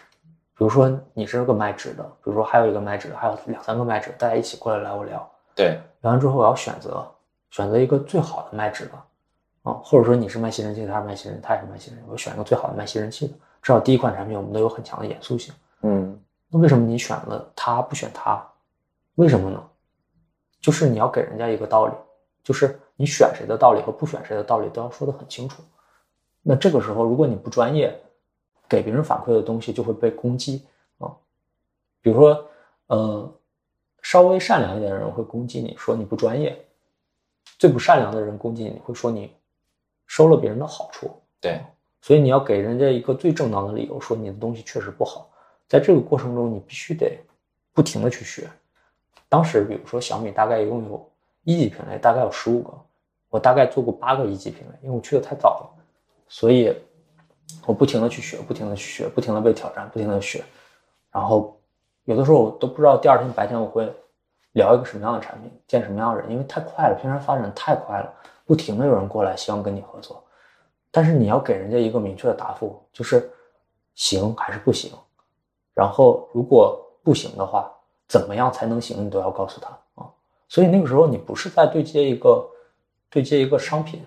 [0.58, 7.08] 比如说你是个卖纸的，比如说还有一个卖纸的，还有两三个卖纸，大家一起过来来我聊，对，聊完之后我要选择
[7.52, 8.92] 选择一个最好的卖纸的，
[9.64, 15.54] 啊，或者说你是卖吸尘器的，他是卖吸尘，他也是卖吸尘器，我选一个最好的卖吸尘器的，至少第一款产品我们都有很强的严肃性。
[15.82, 16.20] 嗯，
[16.50, 18.42] 那为什么你选了他不选他？
[19.16, 19.64] 为什么呢？
[20.62, 21.94] 就是你要给人家一个道理，
[22.44, 25.62] 就是你选谁的道理和不选谁的道理都要说得很清楚。
[26.42, 27.98] 那这个时候，如果你不专业，
[28.68, 30.66] 给别人反馈的东西就会被攻击
[30.98, 31.12] 啊。
[32.02, 32.46] 比如说，
[32.88, 33.34] 呃，
[34.02, 36.66] 稍微善良一点的人会攻击你说你不专业，
[37.58, 39.34] 最不善良的人攻击你会说你
[40.10, 41.10] 收了别人的好处。
[41.40, 41.62] 对，
[42.02, 45.30] 所以你要给人家一个最正当的理由，说你的东西确实不好。
[45.68, 47.18] 在这个过程中，你必须得
[47.74, 48.46] 不不停的去学。
[49.30, 51.10] 当时比如说小米大概一共有
[51.46, 52.74] 一级品类，大概有十五个，
[53.30, 55.84] 我大概做过八个一级品类，因为我去的太早了，
[56.28, 56.76] 所以
[57.66, 60.44] 我不停的去学，不停的去学，不停的被挑战，不停的学，
[61.10, 61.58] 然后
[62.04, 63.90] 有的时候我都不知道第二天白天我会
[64.52, 68.14] 聊一个什么样的产品，见什么样的人，因为太快了，平台发展太快了，
[68.50, 70.24] 不停的有人过来希望跟你合作，
[70.90, 73.32] 但是你要给人家一个明确的答复，就是
[73.94, 74.92] 行还是不行，
[75.76, 77.72] 然后如果不行的话，
[78.08, 79.70] 怎么样才能行，你都要告诉他
[80.02, 80.10] 啊。
[80.48, 82.50] 所以那个时候你不是在对接一个
[83.08, 84.04] 对接一个商品，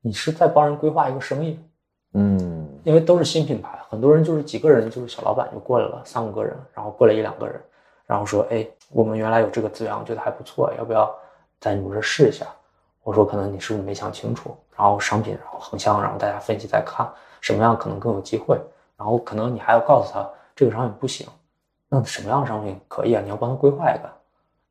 [0.00, 1.60] 你是在帮人规划一个生意，
[2.14, 7.60] 嗯因为都是新品牌，很多人就是几个人就是小老板就过来了，三五个人，然后过来一两个人，
[8.06, 11.14] 然后说，哎，我们原来有这个资源，我觉得还不错，要不要
[11.60, 12.46] 在你们这试一下？
[13.06, 17.08] 我说可能你是不是没想清楚，然后商品，然后横向，然后大家分析再看
[17.40, 18.60] 什么样可能更有机会，
[18.96, 21.24] 然后可能你还要告诉他这个商品不行，
[21.88, 23.22] 那什么样的商品可以啊？
[23.22, 24.10] 你要帮他规划一个，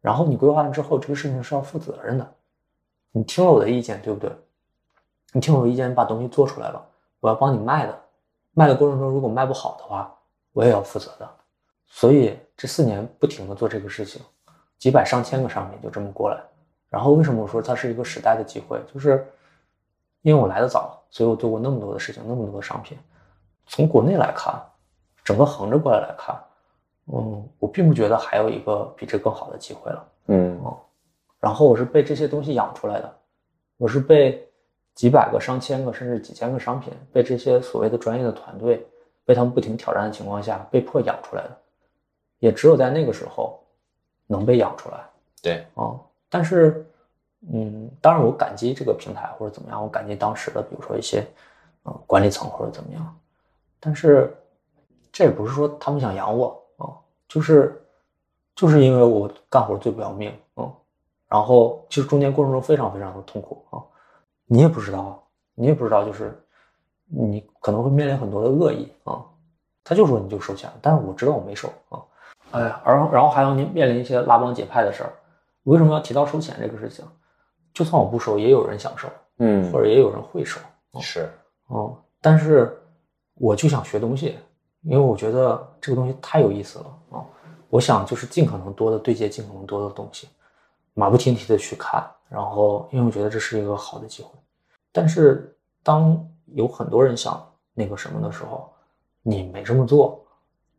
[0.01, 2.29] 然后你规划完之后，这个事情是要负责任的，
[3.13, 4.29] 你听了我的意见，对不对？
[5.31, 6.85] 你听我的意见，你把东西做出来了，
[7.21, 7.97] 我要帮你卖的，
[8.51, 10.13] 卖的过程中如果卖不好的话，
[10.51, 11.29] 我也要负责的。
[11.87, 14.21] 所以这四年不停的做这个事情，
[14.77, 16.43] 几百上千个商品就这么过来。
[16.89, 18.79] 然后为什么我说它是一个时代的机会？
[18.93, 19.25] 就是
[20.21, 22.97] 因为我来的早，所以我做过那么多的事情，那么多的商品。
[23.67, 24.53] 从国内来看，
[25.23, 26.35] 整个横着过来来看，
[27.07, 30.07] 嗯，我并不觉得还有一个比这更好的机会了。
[30.27, 30.59] 嗯
[31.39, 33.15] 然后我是被这些东西养出来的，
[33.77, 34.47] 我是被
[34.95, 38.83] 几百个、上千个甚至几千个商品，被这些所谓的专业的团队，
[39.25, 41.57] 被他们不停挑战的情况下被迫养出来的，
[42.39, 43.59] 也只有在那个时候
[44.25, 44.97] 能被养出来
[45.41, 45.93] 对，啊、
[46.35, 46.85] 但是，
[47.53, 51.25] 嗯，当然我感激这个平台或者怎么样，我感激当时的比如说一些
[51.83, 53.17] 呃管理层或者怎么样，
[53.79, 54.35] 但是
[55.13, 56.91] 这也不是说他们想养我啊、
[57.29, 57.81] 就是
[58.53, 60.69] 就是因为我干活最不要命，嗯，
[61.29, 63.79] 然后其实中间过程中非常非常的痛苦啊，
[64.45, 66.37] 你也不知道，你也不知道，就是
[67.05, 69.23] 你可能会面临很多的恶意啊，
[69.85, 72.03] 他就说你就收钱，但是我知道我没收啊，
[72.51, 75.13] 哎呀，然后然后还要你面临一些拉帮结派的事儿，
[75.65, 77.05] 为什么要提到收钱这个事情？
[77.73, 79.07] 就算我不收，也有人想收，
[79.39, 80.59] 嗯或者也有人会收，
[81.01, 81.29] 是，
[81.67, 82.81] 哦，但是
[83.33, 84.37] 我就想学东西，
[84.83, 87.19] 因为我觉得这个东西太有意思了啊、
[87.69, 90.29] 我想就是尽可能多的对接尽可能多的东西，
[90.93, 94.29] 马不停蹄的去看，然后因为我觉得这是一个好的机会。
[94.93, 96.17] 但是当
[96.53, 98.71] 有很多人想那个什么的时候，
[99.21, 100.25] 你没这么做，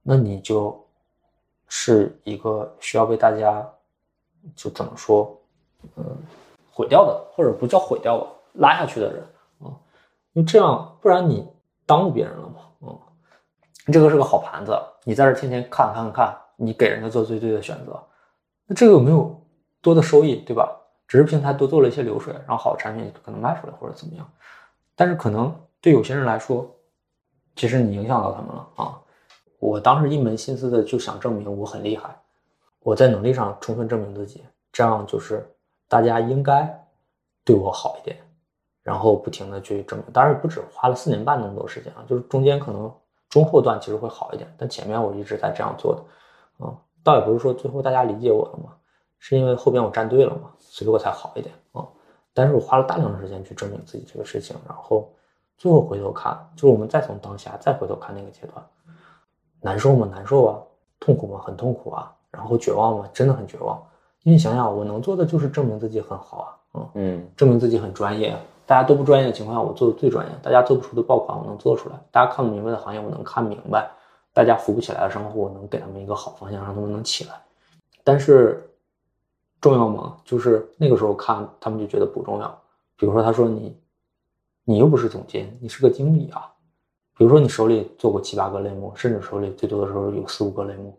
[0.03, 0.83] 那你就
[1.69, 3.69] 是一个需要被大家
[4.55, 5.37] 就怎么说，
[5.97, 6.05] 嗯，
[6.71, 9.23] 毁掉的，或者不叫毁掉吧，拉下去的人
[9.61, 9.73] 啊。
[10.33, 11.49] 因为这样，不然你
[11.85, 12.55] 耽误别人了嘛。
[12.83, 12.99] 嗯，
[13.93, 18.01] 这个是个好盘子，你在这天天看看看，你给人家做最对的选择，
[18.67, 19.41] 那这个有没有
[19.81, 20.69] 多的收益，对吧？
[21.09, 24.29] 只是平台多做了一些流水，然后好的产品可能卖出来或者怎么样，
[24.97, 26.69] 但是可能对有些人来说，
[27.55, 29.01] 其实你影响到他们了啊。
[29.61, 32.15] 我当时一门心思的就想证明我很厉害，
[32.87, 35.45] 我在能力上充分证明自己，这样就是
[35.89, 36.87] 大家应该
[37.45, 38.17] 对我好一点。
[38.81, 42.89] 然后不停的去证明，当然不止花了四年半那么多时间啊，就是中间可能
[43.29, 46.71] 中后段其实会好一点，但前面我一直在这样做的，啊、
[47.03, 48.77] 倒也不是说最后大家理解我了嘛，
[49.19, 51.85] 是因为后边我站队了嘛，所以我才好一点啊、
[52.33, 55.13] 但是我花了大量的时间去证明自己这个事情，然后
[55.59, 58.65] 最后回头看，就是我们再从当下再回头看那个阶段，
[59.61, 60.07] 难受吗？
[60.09, 60.63] 难受啊，
[61.01, 61.41] 痛苦吗？
[61.45, 63.09] 很痛苦啊，然后绝望吗？
[63.13, 63.77] 真的很绝望，
[64.23, 66.89] 因为你想想，我能做的就是证明自己很好啊，嗯。
[66.95, 68.37] 嗯证明自己很专业。
[68.67, 70.33] 大家都不专业的情况下，我做的最专业。
[70.43, 73.81] 大家做不出的爆款，我能做出来；大家看不明白的行业，我能看明白；
[74.35, 77.35] 大家扶不起来的商户，我能给他们一个好方向，让他们能起来。
[78.03, 78.69] 但是
[79.61, 80.17] 重要吗？
[80.25, 82.59] 就是那个时候看，他们就觉得不重要。
[82.97, 83.77] 比如说，他说你，
[84.65, 86.51] 你又不是总监，你是个经理啊。
[87.17, 90.99] 比如说你手里做过七八个类目，甚至手里最多的时候有四五个类目。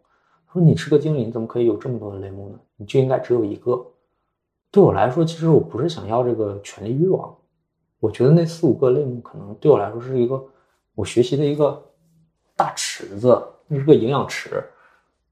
[0.52, 2.60] 说你是个经理，你怎么可以有这么多的类目呢？
[2.76, 3.86] 你就应该只有一个。
[4.72, 7.36] 对我来说，其实我不是想要这个权力欲望，
[8.00, 10.43] 我觉得那四五个类目可能对我来说是一个
[10.93, 11.82] 我学习的一个
[12.56, 14.64] 大池子，那是个营养池。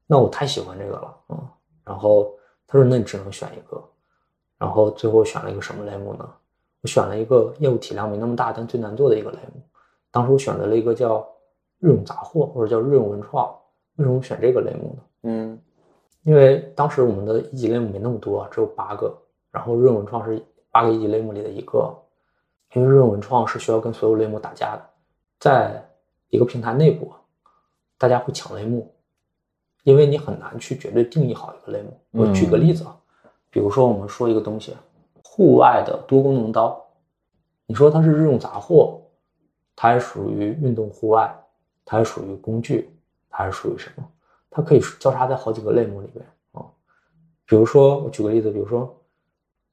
[0.07, 1.47] 那我太喜欢这个了，嗯。
[1.84, 2.34] 然后
[2.68, 3.84] 他说：“那你只能选一个。”
[4.57, 6.28] 然后最后选了一个什么类目呢？
[6.82, 9.61] 我选了一个业务体量没那么大，但最难做的一个类目。
[10.11, 11.28] 当时我选择了一个叫
[11.80, 13.53] 日用杂货，或者叫日用文创。
[13.95, 15.03] 为什么选这个类目呢？
[15.23, 15.61] 嗯
[16.23, 19.15] 因为当时我们的一级类目没那么多，只有八个，
[19.51, 21.95] 然后日用文创是八个一级类目里的一个。
[22.73, 24.83] 因为日用文创是需要跟所有类目打架的，
[25.39, 25.87] 在
[26.27, 27.13] 一个平台内部，
[27.97, 28.93] 大家会抢类目，
[29.83, 31.97] 因为你很难去绝对定义好一个类目。
[32.11, 32.97] 我举个例子啊，
[33.49, 34.75] 比如说我们说一个东西，
[35.23, 36.85] 户外的多功能刀，
[37.65, 38.99] 你说它是日用杂货，
[39.75, 41.33] 它还属于运动户外，
[41.85, 42.89] 它还属于工具，
[43.38, 44.03] 它是属于什么？
[44.49, 46.63] 它可以交叉在好几个类目里面啊。
[47.45, 48.95] 比如说我举个例子，比如说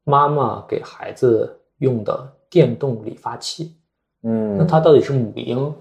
[0.02, 3.76] 妈妈给孩子用的电动理发器，
[4.22, 5.72] 嗯，那它到底是母婴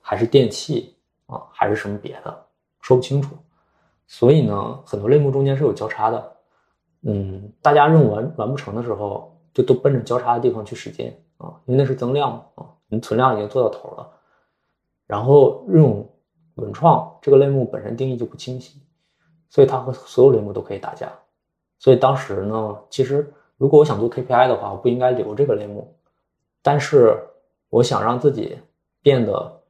[0.00, 0.96] 还是电器
[1.26, 2.46] 啊，还是什么别的，
[2.80, 3.36] 说不清楚。
[4.08, 6.32] 所以呢，很多类目中间是有交叉的。
[7.02, 14.10] 嗯，大家任务完完不成的时候，就都奔着交叉的地方去使劲啊，因为那是增量嘛啊，你存量已经做到头了。
[15.06, 16.08] 然后这种
[16.56, 18.80] 文创这个类目本身定义就不清晰，
[19.48, 21.12] 所以它和所有类目都可以打架。
[21.78, 25.94] 所以当时呢，其实如果我想做 KPI 的话，我不应该留这个类目，
[26.62, 27.16] 但是
[27.70, 28.58] 我想让自己
[29.00, 29.60] 变得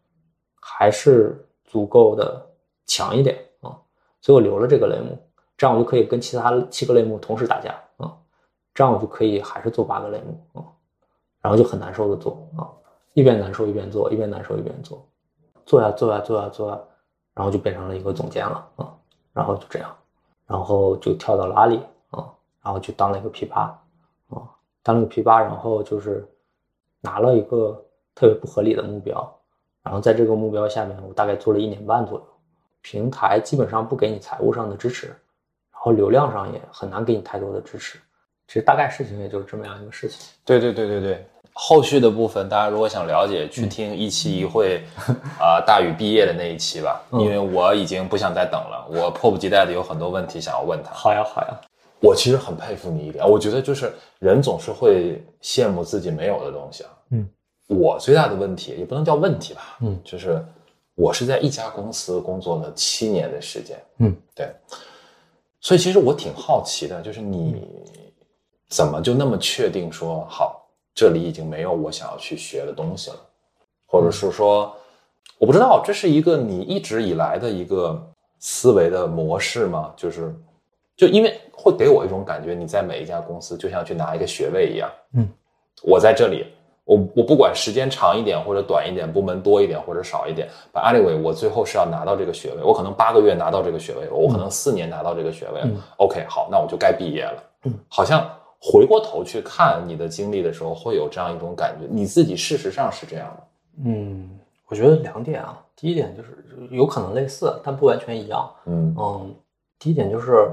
[0.61, 2.45] 还是足够的
[2.85, 3.78] 强一点啊，
[4.20, 5.16] 所以我留了这个类目，
[5.57, 8.14] 这样我就可以跟其他七个类目同时打架啊，
[8.74, 10.66] 这样我就可以还是做八个类目啊，
[11.41, 12.68] 然后就很难受的做啊，
[13.14, 15.07] 一边难受一边做，一边难受一边做，
[15.64, 16.78] 做呀做呀做呀做呀，
[17.34, 18.92] 然后就变成了一个总监了啊，
[19.32, 19.96] 然后就这样，
[20.46, 21.76] 然后就跳到了阿里
[22.10, 22.28] 啊，
[22.62, 23.60] 然后就当了一个 P 八
[24.28, 24.42] 啊，
[24.82, 26.26] 当了个 P 八，然后就是
[27.00, 27.84] 拿了一个
[28.14, 29.40] 特别不合理的目标，
[29.82, 32.26] 然后在这个目标下面，我大概做了一年半左右，
[32.80, 37.98] 平台基本上不给你财务上的支持，然后流量上也很难给你太多的支持，
[38.46, 40.36] 其实大概事情也就是这么样一个事情。
[40.44, 44.82] 对对对对对，后续的部分大家如果想了解，去听一期一会，
[45.38, 47.20] 啊、大宇毕业的那一期吧，嗯。
[47.20, 50.90] 因为我已经不想再等了，我迫不及待的有很多问题想要问他。
[50.92, 51.61] 好呀好呀，
[52.00, 56.90] 我其实很佩服你一点，我觉得就是人总是会羡慕自己没有的东西啊。
[57.11, 57.28] 嗯，
[57.68, 60.00] 我最大的问题也不能叫问题吧，嗯。
[60.03, 60.42] 就是
[60.94, 64.50] 我是在一家公司工作了七年的时间，嗯，对，
[65.61, 67.62] 所以其实我挺好奇的，就是你
[68.68, 70.61] 怎么就那么确定说好，
[70.95, 73.16] 这里已经没有我想要去学的东西了，
[73.86, 74.74] 或者是说，
[75.38, 78.01] 我不知道这是一个你一直以来的一个
[78.38, 79.93] 思维的模式吗？
[79.97, 80.34] 就是。
[80.95, 84.88] 就因为会给我一种感觉，你在每一家公司就像去拿一个学位一样。
[85.14, 85.26] 嗯，
[85.82, 86.47] 我在这里，
[86.84, 92.62] 我我不管时间长一点或者短一点，部门多一点或者少一点，but anyway，我最后是要拿到这个学位。
[92.62, 95.62] 我可能八个月拿到这个学位，我可能四年拿到这个学位。
[95.64, 97.43] 嗯 OK，好，那我就该毕业了。
[97.64, 98.30] 嗯，好像
[98.64, 103.42] 回过头去看你的经历的时候，会有这样一种感觉，你自己事实上是这样的。
[103.84, 104.38] 嗯，
[104.68, 108.48] 我觉得两点啊，第一点就是有可能类似，但不完全一样。
[108.66, 109.34] 嗯嗯，
[109.80, 110.48] 第一点就是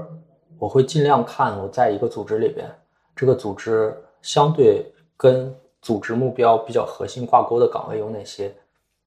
[0.58, 2.68] 我会尽量看我在一个组织里边，
[3.14, 4.84] 这个组织相对
[5.16, 8.52] 跟组织目标比较核心挂钩的岗位有哪些，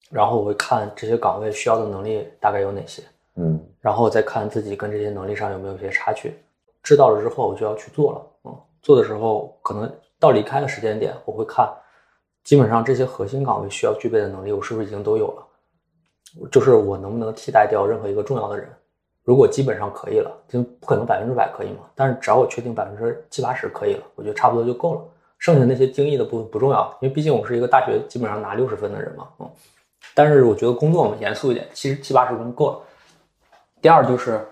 [0.10, 3.04] 然后我会看这些岗位需要的能力大概有哪些，
[3.36, 6.40] 嗯然后再看自己跟这些能力上有没有一些差距。
[6.82, 8.22] 知道了之后，我就要去做了。
[8.84, 11.68] 做的时候可能到离开的时间点，我会看，
[12.44, 16.48] 基本上这些核心岗位需要具备的能力，我是不是已经都有了？
[16.52, 18.68] 就是我能不能替代掉任何一个重要的人？
[19.24, 21.86] 如果基本上可以了，就不可能百分之百可以嘛。
[21.96, 25.02] 但是只要我确定百分之七八十可以了，我觉得差不多就够了。
[25.38, 29.28] 剩下那些精益的部分不重要，因为毕竟我是一个大学基本上拿六十分的人嘛。
[29.40, 29.50] 嗯，
[30.14, 32.80] 但是我觉得工作嘛严肃一点，其实七八十分够了。
[33.82, 34.46] 第二就是，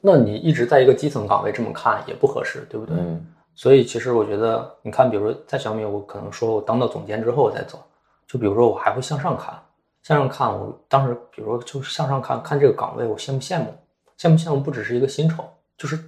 [0.00, 2.96] 那你一直在一个基层岗位这么看也不合适，对不对？
[2.96, 3.26] 嗯
[3.58, 7.76] 所以其实我觉得，你看，比如说在小米，我可能说我当到总监之后我再走，
[8.24, 9.60] 就比如说我还会向上看，
[10.04, 13.74] 向上看，我当时比如说就是向上看看这个岗位，我羡不羡慕？
[14.16, 15.44] 羡不羡慕不只是一个薪酬，
[15.76, 15.98] 就是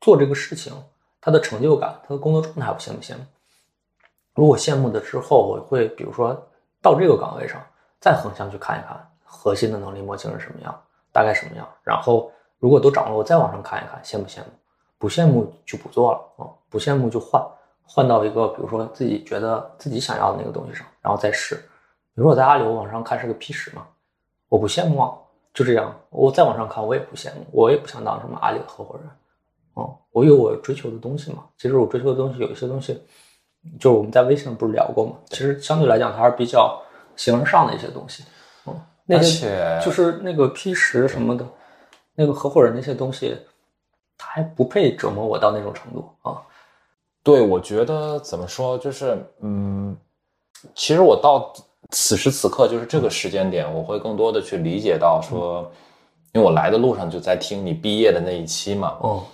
[0.00, 0.72] 做这个事情
[1.20, 3.20] 他的成就感，他的工作状态，我羡不羡慕？
[4.34, 6.34] 如果羡慕的之后，我会比如说
[6.82, 7.64] 到这个岗位上
[8.00, 10.76] 再横向去看一看核心的能力模型是什么样，
[11.12, 14.46] 大概什么样，然后如果都掌握，我再往上看一看，羡不羡慕？
[14.98, 17.42] 不羡慕就不做了啊、不羡慕就换，
[17.84, 21.54] 换到一个比如说自己觉得自己想要的那个东西上，然后再试。
[21.54, 23.86] 比如说我在阿里，我往上看是个 P 十嘛，
[24.48, 25.12] 我不羡慕啊，
[25.52, 25.94] 就这样。
[26.08, 29.10] 我再往上看，我也不羡慕，我也不想当什么阿里的合伙人。
[29.74, 31.44] 哦、我有我追求的东西嘛。
[31.58, 32.94] 其实我追求的东西有一些东西，
[33.78, 35.16] 就是我们在微信上不是聊过嘛。
[35.26, 36.80] 其实相对来讲，它还是比较
[37.16, 38.24] 形而上的一些东西。
[38.66, 38.74] 嗯，
[39.04, 41.46] 那而些且就是那个 P 十什么的，
[42.14, 43.36] 那个合伙人那些东西，
[44.16, 46.42] 他还不配折磨我到那种程度啊。
[47.22, 49.96] 对，我觉得怎么说，就是嗯，
[50.74, 51.52] 其实我到
[51.90, 55.68] 此时此刻，就是这个时间点，我会更多的去理解到说，
[56.32, 59.24] 因为我来的路上就在听你毕业的那一期嘛，哦，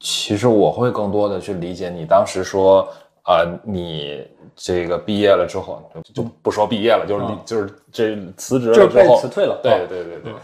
[0.00, 2.88] 其实我会更多的去理解你当时说，
[3.24, 4.26] 呃，你
[4.56, 9.60] 这个毕业了之后，就就不说毕业了，就是你、嗯就是这辞职就是被了之后，辞退了。
[9.62, 10.34] 对啊对对对嗯，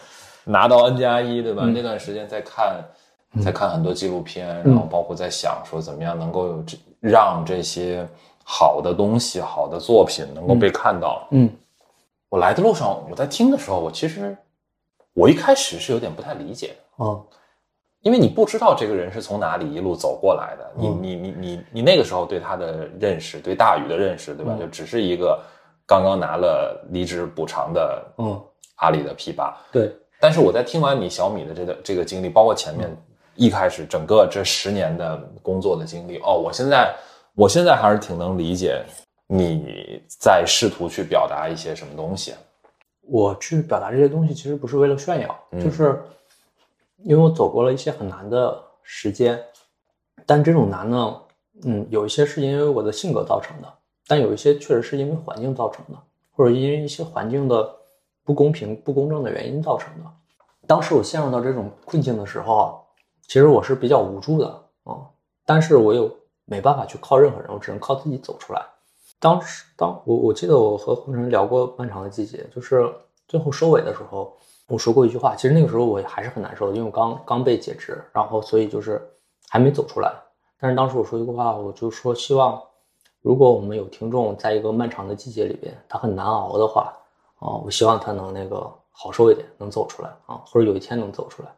[0.44, 1.62] 拿到 N 加一，对吧？
[1.64, 2.84] 嗯那段时间在看，
[3.42, 8.06] 在看很多纪录片，然后包括在想说怎么样能够有这让这些
[8.44, 11.26] 好的东西、好的作品能够被看到。
[11.30, 11.50] 嗯。
[12.28, 14.36] 我来的路上，我在听的时候，我其实
[15.12, 17.04] 我一开始是有点不太理解的。
[17.04, 17.24] 哦。
[18.00, 24.52] 因为你不知道这个人是从哪里一路走过来的，你嗯你你你你那个时候对他的认识，对大宇的认识，对吧？
[24.54, 25.42] 嗯就只是一个
[25.86, 28.38] 刚刚拿了离职补偿的嗯，
[28.74, 29.56] 阿里的 P 八。
[29.72, 32.94] 对，但是我在听完你小米的这个这个经历，包括前面
[33.36, 36.94] 一开始整个这十年的工作的经历，哦，我现在
[37.34, 38.84] 我现在还是挺能理解
[39.26, 42.34] 你在试图去表达一些什么东西。
[43.02, 46.02] 我去表达这些东西，其实不是为了炫耀，嗯就是
[46.98, 49.38] 因为我走过了一些很难的时间，
[50.24, 51.20] 但这种难呢，
[51.64, 53.68] 嗯，有一些是因为我的性格造成的，
[54.06, 55.98] 但有一些确实是因为环境造成的，
[56.34, 57.70] 或者因为一些环境的
[58.24, 60.10] 不公平、不公正的原因造成的。
[60.66, 62.72] 当时我陷入到这种困境的时候啊，
[63.26, 64.46] 其实我是比较无助的
[64.84, 65.00] 啊、
[65.46, 66.14] 但是我又
[66.44, 68.62] 没办法去靠任何人，我只能靠自己走出来。
[69.18, 72.86] 当时，当我我记得我和红尘聊过《漫长的季节》，就是
[73.26, 74.36] 最后收尾的时候，
[74.68, 75.34] 我说过一句话。
[75.34, 79.00] 其实那个时候我还是很难受的，因为我刚刚被解职，然后所以就是
[79.48, 80.12] 还没走出来。
[80.60, 82.60] 但是当时我说一句话，我就说希望，
[83.22, 86.92] 如果我们有听众在一个漫长的季节里边，他很难熬的话，
[87.38, 91.48] 啊，我希望他能那个好受一点，能走出来啊，或者有一天能走出来。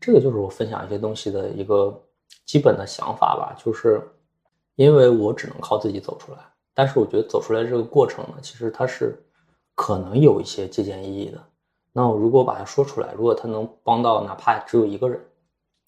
[0.00, 2.02] 这个就是我分享一些东西的一个
[2.46, 4.00] 基本的想法吧，就是
[4.76, 6.38] 因为我只能靠自己走出来。
[6.72, 9.22] 但是我觉得走出来这个过程呢，其实它是
[9.74, 11.38] 可能有一些借鉴意义的。
[11.92, 15.20] 那我如果把它说出来，如果它能帮到哪怕只有一个人，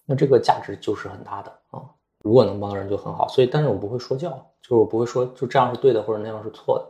[0.05, 1.81] 那这个价值就是很大的啊。
[2.23, 3.27] 如果能帮到人就很好。
[3.29, 4.29] 所以，但是我不会说教，
[4.61, 6.85] 就是我不会说就这样是对的或者那样是错的。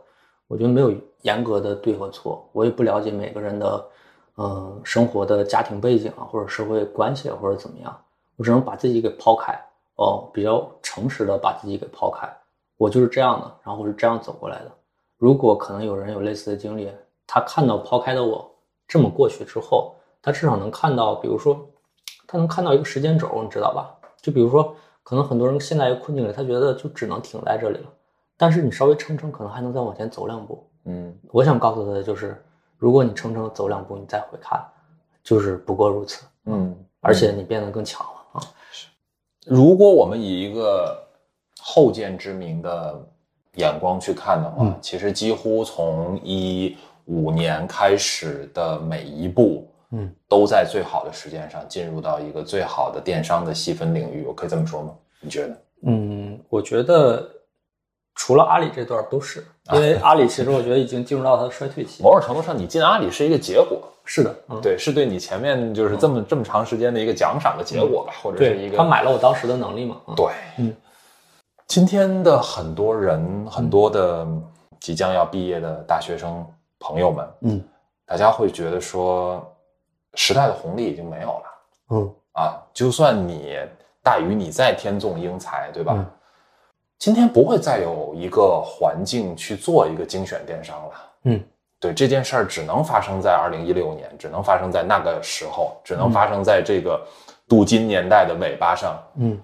[0.46, 3.88] 我觉得没有严格的对和错，我也不了解每个人的
[4.34, 7.96] 呃生活的家庭背景啊，或者社会关系啊，或者怎么样。
[8.36, 9.52] 我只能把自己给抛开，
[9.96, 12.28] 哦，比较诚实的把自己给抛开。
[12.76, 14.72] 我就是这样的，然后我是这样走过来的。
[15.16, 16.90] 如果可能有人有类似的经历，
[17.26, 18.50] 他看到抛开的我
[18.88, 21.64] 这么过去之后，他至少能看到，比如说，
[22.26, 23.94] 他能看到一个时间轴，你知道吧？
[24.20, 24.74] 就比如说，
[25.04, 27.86] 可能很多人陷在一个困境里，他觉得就只能停在这里了。
[28.36, 30.68] 但是你稍微撑撑，可能还能再往前走两步。
[30.86, 32.44] 嗯我想告诉他的就是，
[32.84, 34.62] 如果你撑撑走两步，你再回看，
[35.22, 36.26] 就是不过如此。
[36.44, 38.44] 嗯，而且你变得更强了啊。
[38.70, 38.88] 是
[39.46, 40.94] 如果我们以一个
[41.58, 42.94] 后见之明的
[43.54, 46.76] 眼光去看的话，嗯其实几乎从一
[47.06, 54.26] 五年开始的每一步，嗯，都在最好的时间上进入到一个最好的电商的细分领域。
[54.26, 54.94] 我可以这么说吗？
[55.20, 55.56] 你觉得？
[55.86, 57.26] 嗯，我觉得
[58.14, 62.02] 除了阿里这段都是，因为阿里其实我觉得已经进入到它的衰退期。
[62.02, 69.96] 某种程度上，你进阿里是一个结果，是的，嗯，对，是对你前面就是这么、这么长时间的一个奖赏的结果吧，或者是一，个他买了我当时的能力嘛。
[70.06, 70.26] 嗯对，
[70.58, 70.76] 嗯，
[71.66, 74.26] 今天的很多人，很多的
[74.78, 76.46] 即将要毕业的大学生
[76.78, 77.64] 朋友们，嗯
[78.06, 79.42] 大家会觉得说，
[80.14, 81.44] 时代的红利已经没有了
[81.90, 82.62] 嗯啊！
[82.72, 83.56] 就算你
[84.02, 86.04] 大于你再天纵英才，对吧？
[86.94, 90.92] 嗯今天不会再有一个环境去做一个精选电商了。
[91.24, 91.42] 嗯，
[91.78, 96.98] 对这件事儿，只能发生在二零一六年，只能发生在那个时候，只能嗯发生在这个
[97.46, 98.98] 镀金年代的尾巴上。
[99.16, 99.38] 嗯，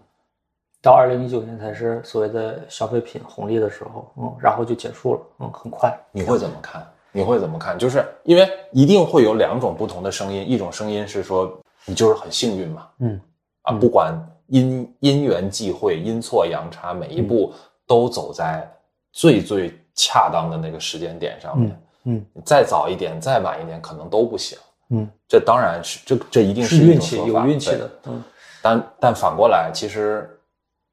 [0.80, 5.94] 到二零一九年才是所谓的消费品红利的时候，嗯，然后就结束了，嗯，很快。
[6.12, 6.86] 你会怎么看？
[7.12, 7.76] 你会怎么看？
[7.78, 13.20] 就是因为一定会有两种不同的声音，一种声音是说你就是很幸运嘛，嗯
[13.62, 14.14] 啊，不管
[14.50, 17.52] 因因缘际会、阴错阳差，每一步
[17.86, 18.70] 都走在
[19.12, 21.70] 最最恰当的那个时间点上面。
[22.04, 24.58] 嗯你再早一点、再晚一点，可能都不行。
[24.88, 28.24] 嗯，这当然是这这一定是一运气，有运气的，嗯。
[28.62, 30.28] 但但反过来，其实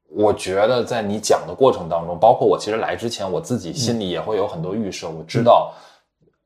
[0.08, 5.72] 我觉得在你讲的过程当中，包括我其实来之前，我自己心里也会有很多预设，我知道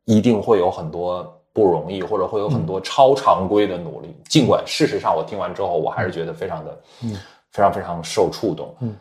[0.05, 4.17] 一定会有很多不容易，或者会有很多超常规的努力。
[4.29, 7.15] 尽管事实上，我听完之后，我还是觉得非常的，嗯，
[7.51, 8.75] 非常非常受触动。
[8.81, 8.97] 嗯，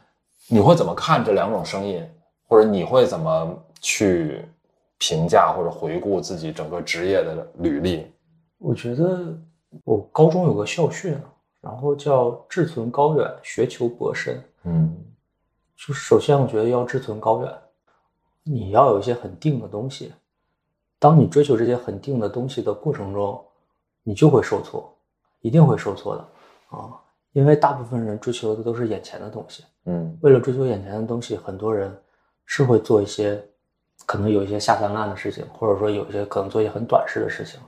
[0.48, 2.06] 你会怎么看这两种声音，
[2.48, 4.44] 或者你会怎么去
[4.98, 8.06] 评价或者回顾自己整个职业的履历？
[8.58, 9.36] 我觉得
[9.86, 11.18] 我高中有个校训，
[11.62, 14.44] 然后叫“志存高远，学求博深”。
[14.66, 14.96] 嗯
[15.76, 17.52] 就是首先，我觉得要志存高远，
[18.44, 20.14] 你要有一些很定的东西。
[21.02, 23.44] 当你追求这些很定的东西的过程中，
[24.04, 24.88] 你就会受挫，
[25.40, 26.94] 一定会受挫的啊！
[27.32, 29.64] 因为大部分人追求的都是眼前的东西。
[29.86, 31.92] 嗯为了追求眼前的东西，很多人
[32.46, 33.44] 是会做一些
[34.06, 37.60] 可能有一些下三滥的事情，或者说有一些可能做一些很短视的事情。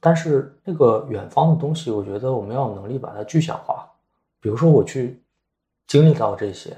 [0.00, 3.88] 但是那个远方的东西，我觉得我们要有能力把它具象化。
[4.40, 5.22] 比如说我去
[5.86, 6.76] 经历到这些，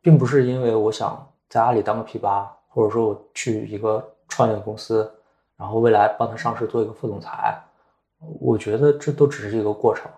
[0.00, 5.10] 并不是因为我想在阿里当个 P 八，或者说我去一个创业公司，
[5.56, 7.60] 然后未来帮他上市做一个副总裁。
[8.40, 10.10] 我觉得这都只是一个过程。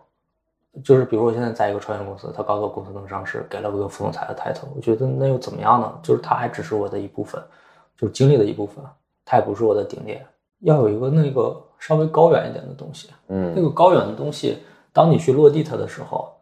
[0.85, 5.93] 就是比如我现在在一个创业公司，他告诉我公司能上市，给了我一个副总裁的 title，我觉得那又怎么样呢？
[6.01, 7.43] 就是他还只是我的一部分，
[7.97, 8.85] 就是经历的一部分，
[9.25, 10.25] 他也不是我的顶点。
[10.61, 16.33] 要有一个那个稍微高远一点的东西，嗯那个高远的东西，当你去落地它的时候，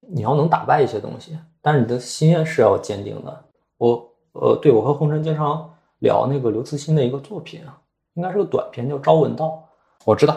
[0.00, 3.44] 你要能打败一些东西，但是你的心愿是要坚定的。
[3.76, 5.70] 我呃，对我和红尘经常
[6.06, 7.76] 聊那个刘慈欣的一个作品啊，
[8.14, 9.46] 应该是个短片，叫《朝闻道》。
[10.04, 10.36] 我知道，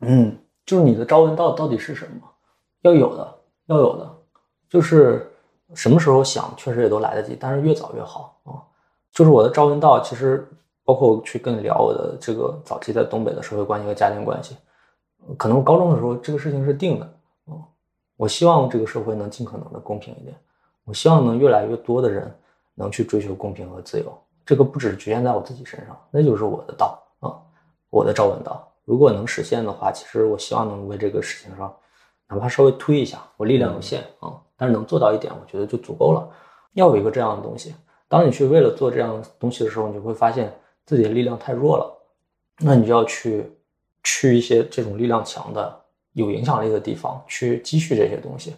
[0.00, 0.36] 嗯，
[0.66, 2.28] 就是你的朝闻道到底是什么？
[2.82, 3.34] 要有的，
[3.66, 4.10] 要有的，
[4.68, 5.32] 就是
[5.74, 8.60] 什么时候想，确实也都来得及，但是越早越好啊。
[9.12, 10.46] 就是我的朝闻道，其实
[10.84, 14.56] 包括去跟你聊我的这个早期在东北的社会关系和家庭关系，
[15.26, 17.14] 呃可能高中的时候这个事情是定的，
[17.46, 17.62] 嗯，
[18.16, 20.36] 我希望这个社会能尽可能的公平一点，
[20.84, 22.30] 我希望能越来越多的人
[22.74, 24.12] 能去追求公平和自由，
[24.44, 27.32] 这个不只局限在我自己身上，那就是我的道啊，
[27.90, 28.70] 我的朝闻道。
[28.84, 31.74] 如果能实现的话，其实我希望能为这个事情上。
[32.26, 36.26] 哪怕稍微推一下，我力量有限啊、嗯，但是能做到一点，我觉得就足够了。
[36.72, 37.74] 要有一个这样的东西，
[38.08, 40.52] 当你去为了做这样的东西的时候，你就会发现
[40.86, 41.94] 自己的力量太弱了，
[42.58, 43.52] 那你就要去
[44.02, 45.80] 去一些这种力量强的、
[46.14, 48.56] 有影响力的地方去积蓄这些东西。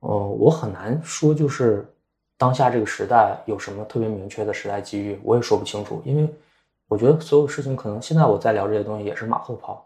[0.00, 1.90] 嗯、呃，我很难说就是
[2.38, 6.26] 当下这个时代有什么特别明确的时代机遇，我也说不清楚，因为
[6.86, 9.84] 我觉得所有事情可能现在我在聊这些东西也是马后炮。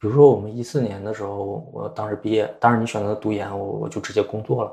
[0.00, 4.72] 比如说，我们一四年的时候，我当时毕业，当然你选择读研，我我就直接工作了，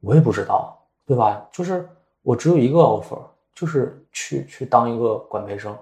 [0.00, 1.44] 我也不知道，对吧？
[1.50, 1.84] 就是
[2.22, 3.18] 我只有一个 offer，
[3.52, 5.76] 就是去去当一个管培生，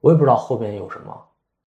[0.00, 1.18] 我也不知道后边有什么。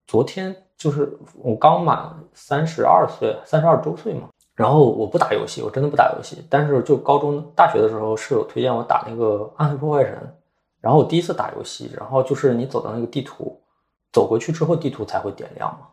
[0.06, 1.12] 昨天就是
[1.42, 4.30] 我刚满三十二岁，三十二周岁嘛，
[4.60, 10.14] 然后我不打游戏，我真的不打游戏，但是就高中、大学的时候，室友推荐我打那个《暗黑破坏神》，
[10.82, 13.58] 然后我第一次打游戏，然后就是你走到那个地图，
[14.12, 15.88] 走过去之后，地图才会点亮嘛。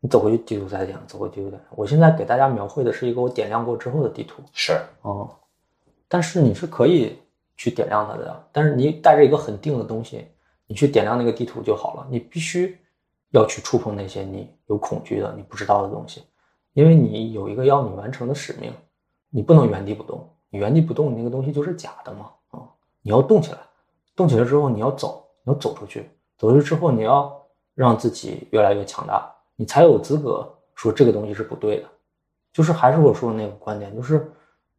[0.00, 1.60] 你走回去地图才点，走回地图点。
[1.72, 7.18] 我现在给大家描绘的是一个我点亮过之后的地图，是哦、嗯，但是你是可以
[7.58, 10.28] 去点亮它的，但是你带着一个很定的东西，
[10.66, 12.06] 你去点亮那个地图就好了。
[12.08, 12.78] 你必须
[13.32, 16.22] 要去触碰那些你有恐惧的、你不知道的东西，
[16.78, 18.72] 因为你有一个要你完成的使命，
[19.30, 20.24] 你不能原地不动。
[20.48, 22.62] 你原地不动，你那个东西就是假的嘛，啊、
[23.02, 23.58] 你要动起来，
[24.14, 27.36] 动起来之后你要走，你要走出去，走出去之后你要
[27.74, 29.28] 让自己越来越强大。
[29.56, 31.88] 你才有资格说这个东西是不对的，
[32.52, 34.30] 就是还是我说的那个观点，就是，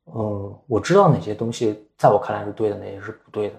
[0.06, 3.56] 嗯，我知道哪些东西在我看来是对的，哪些是不对的，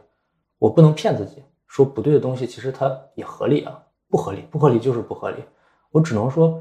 [0.59, 5.45] 我不能骗自己说不对的东西其实它也合理啊，不合理，不合理就是不合理，
[5.91, 6.59] 我只能说，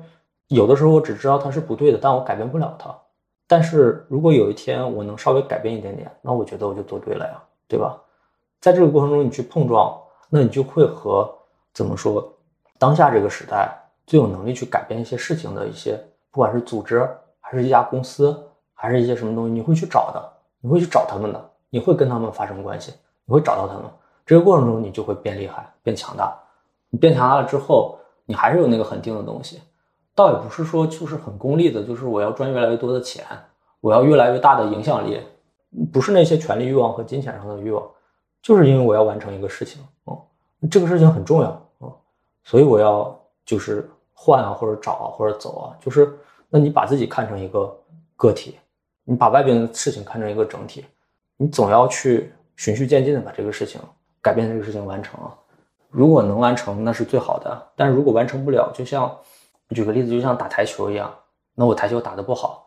[0.50, 2.95] 有的时候我只知道它是不对的，但我改变不了它，
[3.47, 8.00] 但是如果有一天我能稍微改变一点点，那我觉得我就做对了呀，对吧？
[8.62, 9.97] 在这个过程中你去碰撞，
[10.30, 11.34] 那你就会和
[11.74, 12.32] 怎么说，
[12.78, 13.76] 当下这个时代。
[14.08, 15.95] 最有能力去改变一些事情的一些，
[16.32, 17.08] 不管是组织，
[17.39, 18.36] 还是一家公司，
[18.74, 22.91] 还是一些什么东西，你会去找的，你会去找他们的，你会跟他们发生关系，
[23.26, 23.84] 你会找到他们。
[24.26, 26.36] 这个过程中，你就会变厉害，变强大。
[26.89, 29.62] 你变强大了之后，你还是有那个很定的东西，
[30.20, 33.26] 倒也不是说就是很功利的，就是我要赚越来越多的钱，
[33.80, 35.22] 我要越来越大的影响力，
[35.93, 37.82] 不是那些权利欲望和金钱上的欲望，
[38.41, 41.89] 就是因为我要完成一个事情，嗯，这个事情很重要，嗯，
[42.43, 43.89] 所以我要就是。
[44.22, 46.11] 换啊，或者找啊，或者走啊，就是
[46.49, 47.74] 那你把自己看成一个
[48.17, 48.59] 个体，
[49.05, 50.84] 你把外边的事情看成一个整体，
[51.38, 53.80] 你总要去循序渐进的把这个事情
[54.22, 55.34] 改变，这个事情完成啊。
[55.89, 59.09] 如果能完成，那是最好的；但如果完成不了，就像
[59.76, 61.13] 举个例子，就像打台球一样，
[61.55, 62.65] 那我台球打得不好，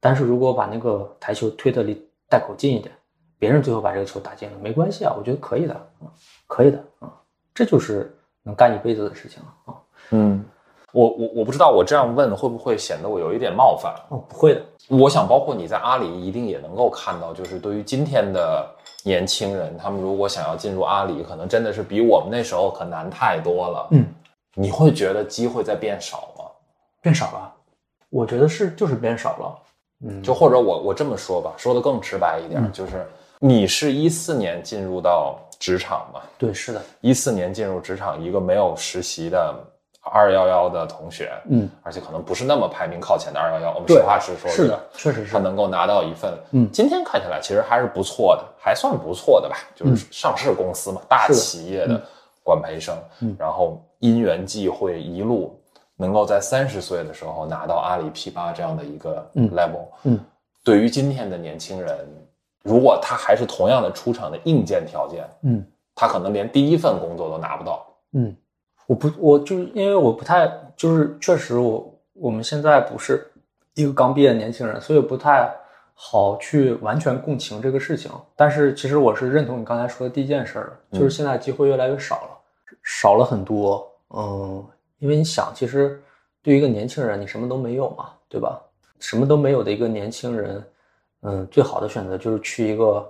[0.00, 1.94] 但是如果把那个台球推得离
[2.28, 2.94] 袋口近一点，
[3.38, 6.06] 别人最后把这个球打进了，没关系啊，我觉得可以的，啊，
[6.46, 7.12] 可以的啊，
[7.54, 9.80] 这就是能干一辈子的事情了啊。
[10.10, 10.44] 嗯。
[10.92, 14.62] 我我我不知道我这样问会不会显得我有一点冒犯哦，不会的。
[14.86, 18.64] 我想包括你在阿里一定也能够看到，就是对于今天的
[19.02, 23.88] 年轻人，他们如果想要进入阿里，可能真的是比我们那时候可难太多了。
[23.90, 24.06] 嗯，
[24.54, 26.43] 你会觉得机会在变少吗？
[27.04, 27.54] 变少了，
[28.08, 29.58] 我觉得是就是变少了。
[30.06, 33.06] 嗯，就或者我我这么说吧，说的更直白一点，嗯、就是
[33.38, 36.22] 你是一四年进入到职场嘛？
[36.38, 39.54] 对，是的，一四年进入职场，一个没有实习的。
[40.12, 51.98] 二幺幺的同学，嗯，而且可能不是那么排名靠前的二幺幺，我们实话实说，是的，确实是他能够拿到一份，嗯，今天看起来其实还是不错的，还算不错的吧，就是上市公司嘛，大企业的
[52.42, 55.58] 管培生，嗯，然后因缘际会一路
[56.04, 60.20] 能够在三十岁的时候拿到阿里 P 八这样的一个嗯 level，嗯，
[60.62, 62.06] 对于今天的年轻人，
[62.62, 67.86] 如果他还是同样的出厂的硬件条件，嗯他可能连第一份工作都拿不到。
[68.12, 68.36] 嗯，
[68.86, 70.46] 我不，我就是因为我不太，
[70.76, 73.26] 就是确实我我们现在不是
[73.74, 75.50] 一个刚毕业的年轻人，所以不太
[75.94, 78.10] 好去完全共情这个事情。
[78.36, 82.30] 但是其实我是认同你刚才说的第一件事儿，就是现在机会越来越少了，
[82.82, 83.88] 少了很多。
[84.16, 84.64] 嗯，
[84.98, 86.02] 因为你想，其实
[86.42, 88.60] 对于一个年轻人，你什么都没有嘛，对吧？
[89.00, 90.64] 什么都没有的一个年轻人，
[91.22, 93.06] 嗯，最好的选择就是去一个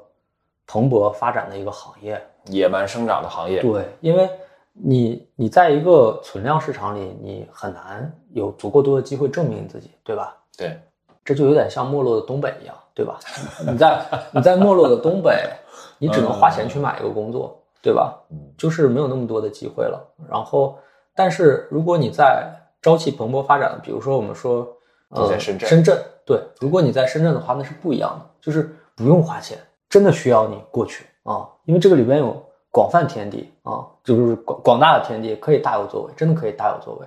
[0.66, 2.20] 蓬勃发展的一个行业。
[2.46, 4.28] 野蛮生长的行业，对，因为
[4.72, 10.36] 你你在一个存量市场里，你很难有足够多的机会证明你自己，对吧？
[10.56, 10.78] 对，
[11.24, 13.18] 这就有点像没落的东北一样，对吧？
[13.66, 15.48] 你在你在没落的东北，
[15.96, 18.14] 你只能花钱去买一个工作，对吧？
[18.30, 19.98] 嗯就是没有那么多的机会了。
[20.28, 20.78] 然后，
[21.14, 22.50] 但是如果你在
[22.82, 24.66] 朝气蓬勃发展的，比如说我们说，
[25.10, 29.58] 呃，你在深圳深圳对，如果你在深圳的话，那是不一样的，就是不用花钱，
[29.88, 32.36] 真的需要你过去啊，因为这个里边有
[32.70, 37.06] 广泛天地啊，就是广广大的天地，可以大有作为，真的可以大有作为。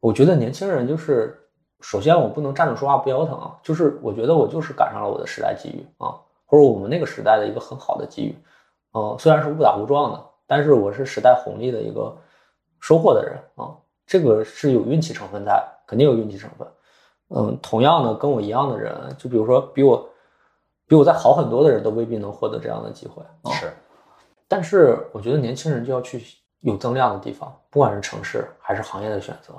[0.00, 1.38] 我觉得年轻人就是，
[1.80, 6.14] 首先我不能站着说话不腰疼啊，就是我觉得我就是赶上了我的时代机遇啊，
[6.46, 8.38] 或者我们那个时代的一个很好的机遇，
[8.92, 12.16] 呃，虽然是误打误撞的，但是我是时代红利的一个
[12.80, 13.76] 收获的人啊，
[14.06, 16.66] 这个是有运气成分在，肯定有运气成分。
[17.28, 20.08] 嗯，同样的，跟我一样的人，就比如说比我
[20.88, 23.52] 比我再好很多的人，都未必能获得这样的机会啊。
[23.52, 23.72] 是，
[24.48, 26.24] 但是我觉得年轻人就要去
[26.60, 29.54] 有增量的地方，不管是城市还是行业的选择。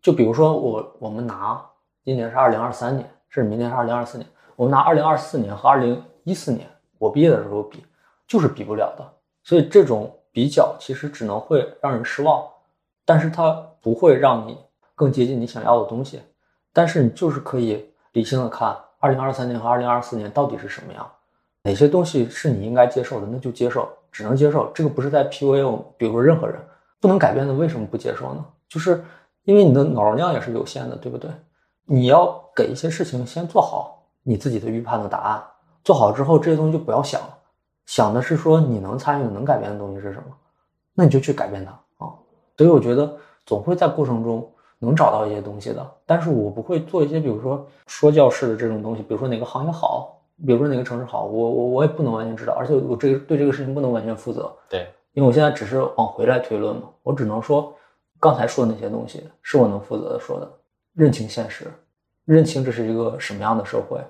[0.00, 1.62] 就比如说我我们拿
[2.04, 4.26] 今年是二零二三年，甚至明年是二零二四年，
[4.56, 6.66] 我们拿二零二四年和二零一四年
[6.98, 7.84] 我毕业的时候比，
[8.26, 9.04] 就是比不了的。
[9.42, 12.44] 所以这种比较其实只能会让人失望，
[13.04, 14.58] 但是它不会让你
[14.96, 16.20] 更接近你想要的东西。
[16.72, 21.08] 但是你就是可以理性的看，二零二三年和二零二四年到底是什么样，
[21.62, 24.68] 哪些东西是你应该接受的，那就接受，只能接受。
[24.74, 26.60] 这个不是在 PUA 我，比如说任何人
[27.00, 28.44] 不能改变的，为什么不接受呢？
[28.68, 29.04] 就是
[29.44, 31.30] 因为你的脑容量也是有限的，对不对？
[31.84, 35.40] 你要给一些事情先做好你自己的预判的答案，
[35.84, 37.33] 做好之后这些东西就不要想了，
[37.86, 40.24] 想的是说你能参与、能改变的东西是什么，
[40.94, 41.72] 那你就去改变它
[42.04, 42.12] 啊。
[42.56, 43.16] 所以我觉得
[43.46, 57.74] 总会在过程中能找到一些东西的，但是我不会做一些比如说说教式的这种东西，比如说哪个行业好，比如说哪个城市好，我我我也不能完全知道，而且我这个对这个事情不能完全负责，对，因为我现在只是往回来推论嘛，我只能说
[58.20, 60.50] 刚才说的那些东西是我能负责的说的，
[60.94, 61.66] 认清现实，
[62.24, 64.00] 认清这是一个什么样的社会，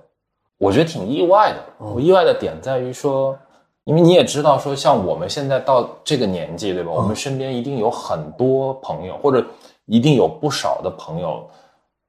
[0.59, 1.59] 我觉得挺意外的。
[1.81, 3.37] 嗯我意外的点在于说，
[3.85, 6.91] 因为你也知道说，像我们现在到这个年纪，对吧？
[6.91, 9.45] 我们身边一定有很多朋友，或者
[9.85, 11.47] 一定有不少的朋友，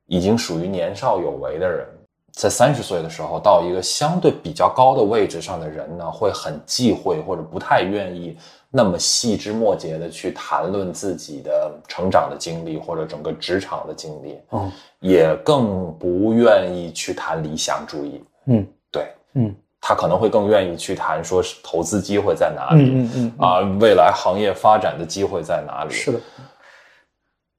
[0.08, 1.86] 已经属于年少有为的人，
[2.32, 8.38] 在三十岁的时候到一个相对比较高的位置上的人呢，会很忌讳或者不太愿意
[8.70, 14.72] 那么细枝末节的去谈论自己的成长的经历或者整个职场的经历，嗯
[15.02, 18.24] 也更不愿意去谈理想主义。
[18.46, 18.66] 嗯。
[18.92, 19.08] 对。
[19.34, 19.56] 嗯
[19.88, 25.92] 他可能会更愿意去谈说是投资机会在哪里、嗯嗯啊，未来行业发展的机会在哪里？
[25.92, 26.20] 是的，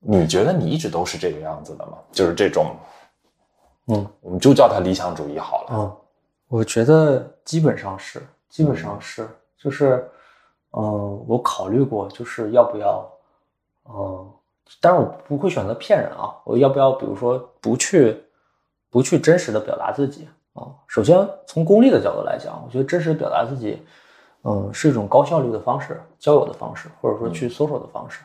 [0.00, 1.92] 你觉得你一直都是这个样子的吗？
[2.10, 2.74] 就是这种，
[3.86, 5.68] 嗯我们就叫他理想主义好了。
[5.70, 5.96] 嗯，
[6.48, 10.10] 我觉得基本上是，基本上是，就是，
[10.70, 10.82] 呃，
[11.28, 13.08] 我考虑过，就是要不要，
[13.84, 14.26] 呃，
[14.80, 18.20] 当然我不会选择骗人啊，我要不要，比如说不去，
[18.90, 20.74] 不去真实的表达自己啊？
[20.88, 23.82] 首先从功利的角度来讲，我觉得真实表达自己，
[24.42, 28.20] 嗯、是一种高效率的方式，交友的方式，或者说去 social 的方式。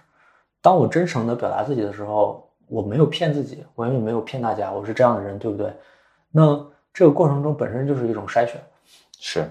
[0.62, 5.74] 当我真诚的表达自己的时候，我没有骗自己，我也没有骗大家，我是这样的人，对不对？
[6.32, 8.62] 那这个过程中本身就是一种筛选。
[9.20, 9.46] 是，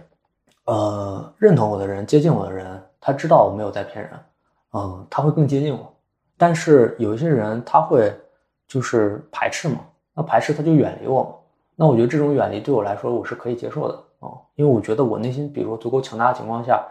[0.64, 4.12] 呃，认同我的人、接近我的人，他知道我没有在骗人，
[4.72, 5.92] 嗯、他会更接近我。
[6.38, 8.12] 但是有一些人他会
[8.66, 9.80] 就是排斥嘛，
[10.14, 11.30] 那排斥他就远离我嘛。
[11.80, 16.86] 那我觉得这种远离对我来说我是可以接受的啊、因为我觉得我内心比如说足够强大的情况下，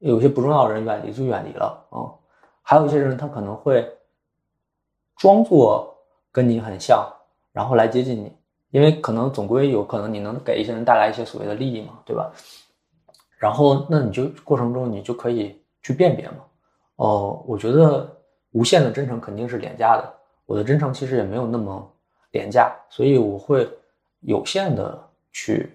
[0.00, 2.04] 有些不重要的人远离就远离了啊、
[2.60, 3.82] 还有一些人他可能会
[5.16, 5.96] 装作
[6.30, 7.10] 跟你很像，
[7.50, 8.30] 然后来接近你，
[8.72, 12.30] 因为可能总归有可能你能给一些人带来一些所谓的利益嘛，对吧？
[13.38, 16.44] 然后那你就过程中你就可以去辨别嘛。
[16.96, 18.06] 哦，我觉得
[18.50, 20.12] 无限的真诚肯定是廉价的，
[20.44, 21.90] 我的真诚其实也没有那么
[22.32, 23.66] 廉价，所以我会
[24.26, 24.98] 有限的
[25.32, 25.72] 去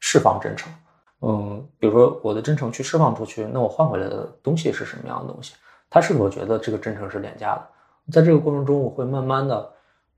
[0.00, 0.72] 释放真诚。
[1.20, 5.54] 嗯，比如说我的真诚去释放出去，那我换回来的东西是什么样的东西？
[5.88, 7.62] 他是否觉得这个真诚是廉价的？
[8.10, 9.70] 在这个过程中，我会慢慢的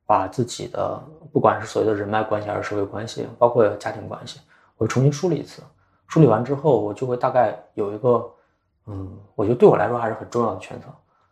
[0.07, 0.99] 把自己的
[1.33, 4.41] 不管是所谓的人脉关系还是社会关系，包括家庭关系，
[4.79, 5.63] 我重新梳理一次。
[6.07, 8.31] 梳理完之后，我就会大概有一个，
[8.87, 10.91] 嗯，我觉得对我来说还是很重要的圈层。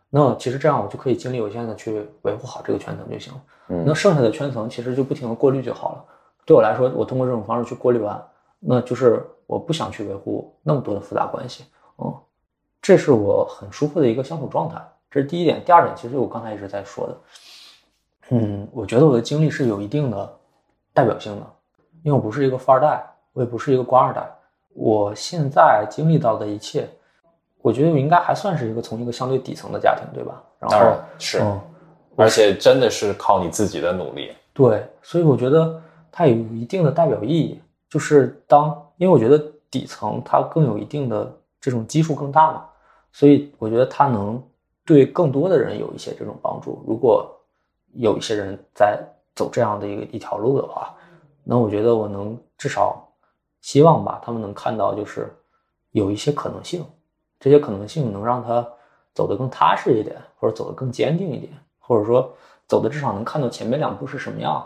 [0.09, 3.41] 那其实这样我就可以精力有限的去维护好这个圈层就行了。
[3.69, 6.05] 嗯那剩下的圈层其实就不停的过滤就好了。
[6.45, 8.21] 对我来说，我通过这种方式去过滤完，
[8.59, 11.65] 那就是我不想去维护那么多的复杂关系。
[11.97, 12.13] 嗯，
[12.81, 14.81] 这是我很舒服的一个相处状态。
[15.09, 15.63] 这是第一点。
[15.63, 17.17] 第二点，其实我刚才一直在说的，
[18.29, 20.37] 嗯，我觉得我的经历是有一定的
[20.91, 21.45] 代表性的，
[22.03, 24.27] 因为我不是一个富二代，我也不是一个官二代。
[24.73, 26.89] 我现在经历到的一切，
[27.61, 30.41] 我觉得我应该还算是一个从一个相对底层的家庭，对吧？
[30.59, 31.61] 然后当然是，嗯，
[32.15, 34.33] 而且真的是靠你自己的努力。
[34.51, 35.79] 对，所以我觉得
[36.15, 37.59] 它有一定的代表意义，
[37.89, 42.65] 就是当，因为我觉得底层它更有一定的这种基数更大嘛，
[43.11, 44.39] 所以我觉得它能
[44.85, 46.83] 对更多的人有一些这种帮助。
[46.85, 47.27] 如果
[47.93, 49.03] 有一些人在
[49.35, 50.93] 走这样的一个一条路的话，
[51.43, 53.03] 那我觉得我能至少
[53.61, 55.35] 希望吧，他们能看到就是
[55.93, 56.85] 有一些可能性，
[57.39, 58.63] 这些可能性能让他
[59.15, 62.31] 走得更踏实一点，或者走得更坚定一点，或者说
[62.67, 64.63] 走的至少能看到前面两步是什么样。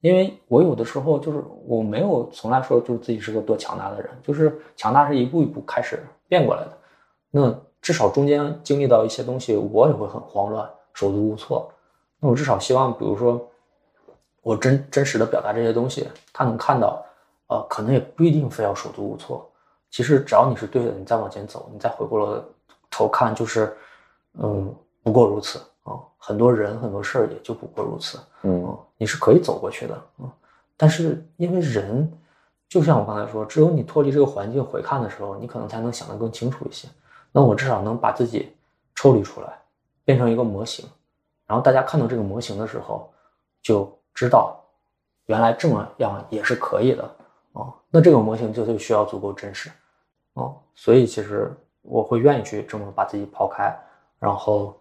[0.00, 6.78] 因为我有的时候就是我没有从来说就是自己是个多强大的人，就是强大是一步一步开始变过来的。
[7.30, 11.70] 那至少中间经历到一些东西，我也会很慌乱、手足无措。
[12.20, 13.44] 那我至少希望，比如说
[14.42, 17.04] 我真真实的表达这些东西，他能看到，
[17.48, 19.48] 呃，可能也不一定非要手足无措。
[19.90, 22.44] 其实只要你是对的，你再往前走，你再回过了
[22.90, 23.76] 头看，就是，
[24.34, 28.18] 嗯，不过如此啊、很多人很多事儿也就不过如此。
[28.42, 30.30] 嗯嗯，你是可以走过去的，嗯，
[30.76, 32.12] 但是因为人，
[32.68, 36.86] 就像我刚才说，只有你脱离这个环境回看的时候，你可能才能想得更清楚一些。
[37.32, 38.54] 那我至少能把自己
[38.94, 39.58] 抽离出来，
[40.04, 40.86] 变成一个模型，
[41.46, 43.10] 然后大家看到这个模型的时候，
[43.62, 44.60] 就知道
[45.26, 47.10] 原来这么样也是可以的
[47.52, 47.72] 哦。
[47.90, 49.70] 那这个模型就就需要足够真实
[50.34, 51.50] 哦，所以其实
[51.82, 53.74] 我会愿意去这么把自己抛开，
[54.18, 54.78] 然后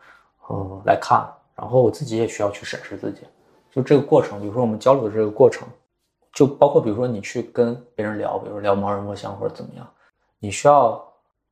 [0.49, 3.21] 嗯来看，然后我自己也需要去审视自己。
[3.71, 5.67] 就这个过程，比如说我们交流的这个过程，
[6.33, 9.87] 就包括比如说你去跟别人聊，比如说聊盲人摸象或者怎么样，
[10.39, 11.03] 你需要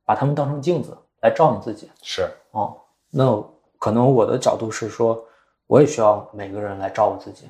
[0.04, 2.76] 把他们当成镜子来照你自己是，哦。
[3.10, 3.42] 那
[3.78, 5.22] 可能我的角度是说，
[5.66, 7.46] 我也需要每个人来照我自己，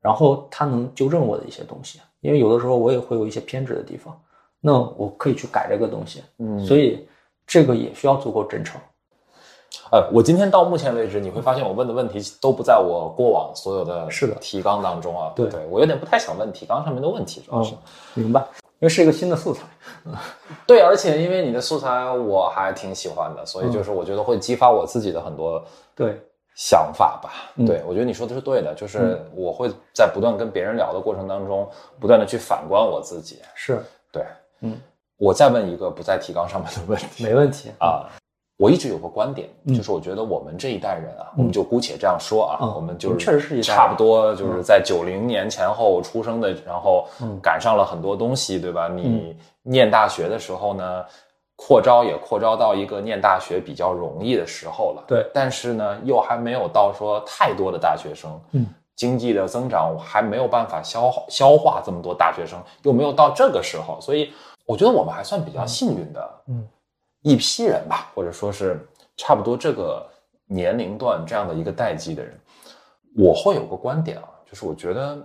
[0.00, 4.16] 然后他能纠正我的一些东西，因为有的时候我也会有一些偏执的地方，
[4.60, 6.22] 那我可以去改这个东西。
[6.38, 7.08] 嗯所以
[7.46, 8.80] 这个也需要足够真诚。
[9.90, 15.32] 呃，我今天到目前为止，你会发现我问的问题都不在我过往所有的是的提纲当中啊。
[15.34, 17.74] 对我有点不太想问提纲上面的问题，主要是。
[18.16, 18.40] 嗯，明白，
[18.78, 19.62] 因为是一个新的素材。
[20.66, 25.62] 对，而且因为你的素材我还挺喜欢的，所以就是我觉得会激发我自己的很多
[25.94, 26.20] 对，
[26.54, 27.30] 想法吧。
[27.56, 31.68] 嗯对，我觉得你说的是对的，就是我会在不断跟别人聊的过程当中，
[31.98, 33.40] 不断的去反观我自己。
[33.54, 34.24] 是对，
[34.60, 34.76] 嗯，
[35.16, 37.70] 我再问一个不在提纲上面的问题没问题。
[37.78, 38.06] 啊。
[38.56, 39.74] 我一直有个观点，嗯。
[39.74, 47.38] 就是我觉得我们这一代人啊，我们就姑且这样说啊，嗯我们就我们确实是一差不多就是在九零年前后出生的，然后嗯。
[47.42, 48.88] 赶上了很多东西，对吧？
[48.88, 51.04] 你念大学的时候呢，
[51.56, 55.26] 扩招也扩招到一个念大学比较容易的时候了，对。
[55.32, 64.32] 但是呢，又还没有到说太多的大学生，嗯，经济的增长还没有办法消化消化这么多大学生，又没有到这个时候，所以
[64.66, 66.66] 我觉得我们还算比较幸运的，嗯，
[67.24, 70.06] 一批人吧，或者说是差不多这个
[70.46, 72.38] 年龄段这样的一个代际的人，
[73.16, 75.18] 我会有个观点啊，就是我觉得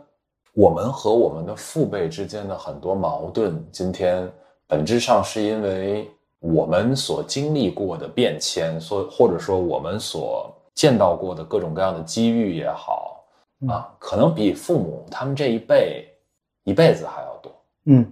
[0.53, 4.31] 我们和我们的父辈之间的很多矛盾，今天
[4.65, 13.25] 本质上是因为我们所经历过的变迁，所或者说我们所见到过的各种各样的机遇也好
[13.67, 16.07] 啊，可能比父母他们这一辈
[16.63, 17.51] 一辈子还要多。
[17.87, 18.09] 嗯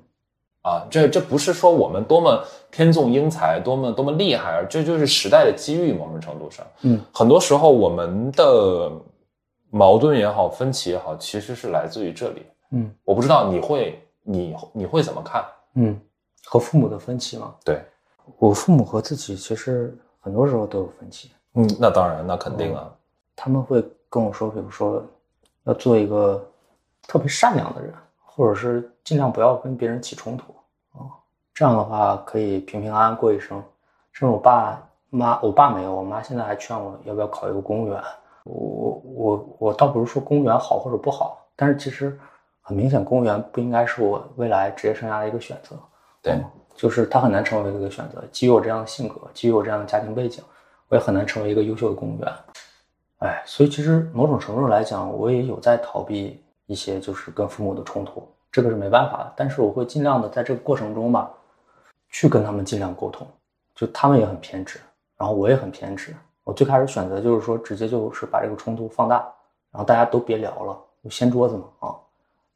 [0.67, 5.93] 啊，这这不是说我们多么天纵英才，多么多么厉害，而这就是时代的机遇。
[5.93, 8.91] 某种程度上，嗯，很多时候我们的
[9.69, 12.45] 矛盾也好，分歧也好，其实是来自于这里。
[12.71, 15.45] 嗯我不知道你会你你会怎么看？
[15.75, 15.97] 嗯，
[16.43, 17.81] 和父母的分歧吗，对，
[18.37, 21.31] 我父母和自己其实很多时候都有分歧。
[21.53, 22.93] 嗯，那当然，那肯定啊，
[23.35, 25.01] 他们会跟我说，比如说
[25.63, 26.45] 要做一个
[27.07, 27.93] 特别善良的人，
[28.25, 30.56] 或者是尽量不要跟别人起冲突啊、
[31.57, 33.59] 这样的话可以平平安安过一生。
[34.11, 34.79] 甚至我爸
[35.09, 37.99] 妈，我爸没有，我妈现在还劝我要不要考一个公务员。
[38.43, 42.15] 我我我倒不是说公务员好或者不好，但是其实
[42.61, 45.75] 很明显，公务员不应该是我未来职业生涯的一个选择。
[46.21, 46.45] 对嗯
[46.75, 48.23] 就是他很难成为一个选择。
[48.31, 50.43] 基于我这样的性格，基于我这样的家庭背景，
[50.89, 52.31] 我也很难成为一个优秀的公务员。
[53.17, 59.33] 哎，所以其实某种程度来讲，我也有在逃避一些就是跟父母的冲突，这个是没办法的。
[59.35, 61.31] 但是我会尽量的在这个过程中吧，
[62.09, 63.27] 去跟他们尽量沟通。
[63.75, 64.79] 就他们也很偏执，
[65.17, 66.15] 然后我也很偏执。
[66.43, 69.17] 我最开始选择就是说直接就是把这个冲突放大，
[69.71, 71.95] 然后大家都别聊了，就掀桌子嘛啊。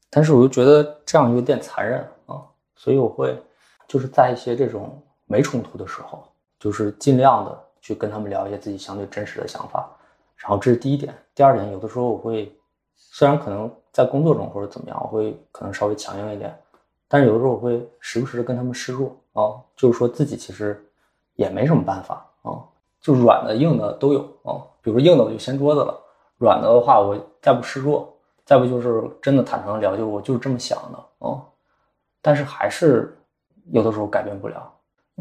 [0.09, 2.41] 但是我又觉得这样有点残忍啊，
[2.75, 3.39] 所以我会
[3.87, 6.23] 就是在一些这种没冲突的时候，
[6.59, 9.87] 就是尽量的去跟他们聊一些自己相对真实的想法。
[10.37, 12.51] 然后这是第一点，第二点，有的时候我会
[12.95, 16.57] 虽然可能在工作中或者怎么样，我会可能稍微强硬一点，
[17.11, 20.81] 但是有的时候我会时不时的跟他们示弱啊，就是说自己其实。
[21.35, 22.59] 也没什么办法啊，
[22.99, 24.61] 就软的硬的都有啊。
[24.81, 25.97] 比如硬的我就掀桌子了，
[26.37, 28.13] 软的的话我再不示弱，
[28.45, 31.41] 再不就是真的坦诚的聊，就我就是这么想的啊。
[32.21, 33.17] 但是还是
[33.71, 34.71] 有的时候改变不了，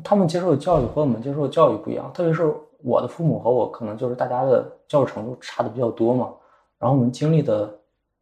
[0.04, 6.28] 他们接受的教育和我们接受的教育不一样，特别是我的父母和我可能就是大家的教育程度差的比较多嘛，
[6.76, 7.72] 然后我们经历的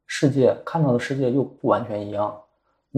[0.07, 2.39] 世界看到的世界又不完全一样，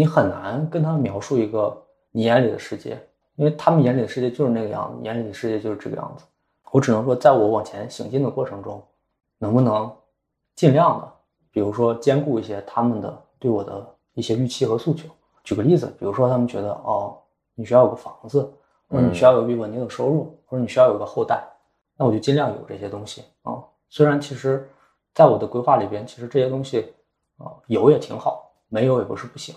[0.00, 1.76] 你很难跟他们描述一个
[2.10, 2.98] 你眼里的世界。
[3.36, 6.24] 因为他们眼里的世界就是那个样子，眼里的世界就是这个样子。
[6.70, 8.82] 我只能说，在我往前行进的过程中，
[9.36, 9.90] 能不能
[10.54, 11.12] 尽量的，
[11.50, 15.06] 比如说兼顾一些他们的对我的一些预期和诉求。
[15.44, 17.18] 举个例子，比如说他们觉得哦，
[17.54, 18.50] 你需要有个房子，
[18.88, 21.42] 或者你需要有一笔稳定的收入，或者你需要有个后代，
[21.96, 23.62] 那我就尽量有这些东西啊。
[23.90, 24.66] 虽然其实，
[25.14, 26.92] 在我的规划里边，其实这些东西
[27.38, 29.54] 啊有也挺好，没有也不是不行。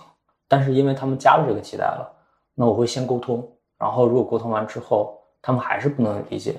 [0.48, 2.10] 但是因为他们加入这个期待了，
[2.54, 3.46] 那我会先沟通。
[3.76, 6.58] 然后，如果沟通完之后，他们还是不能理解，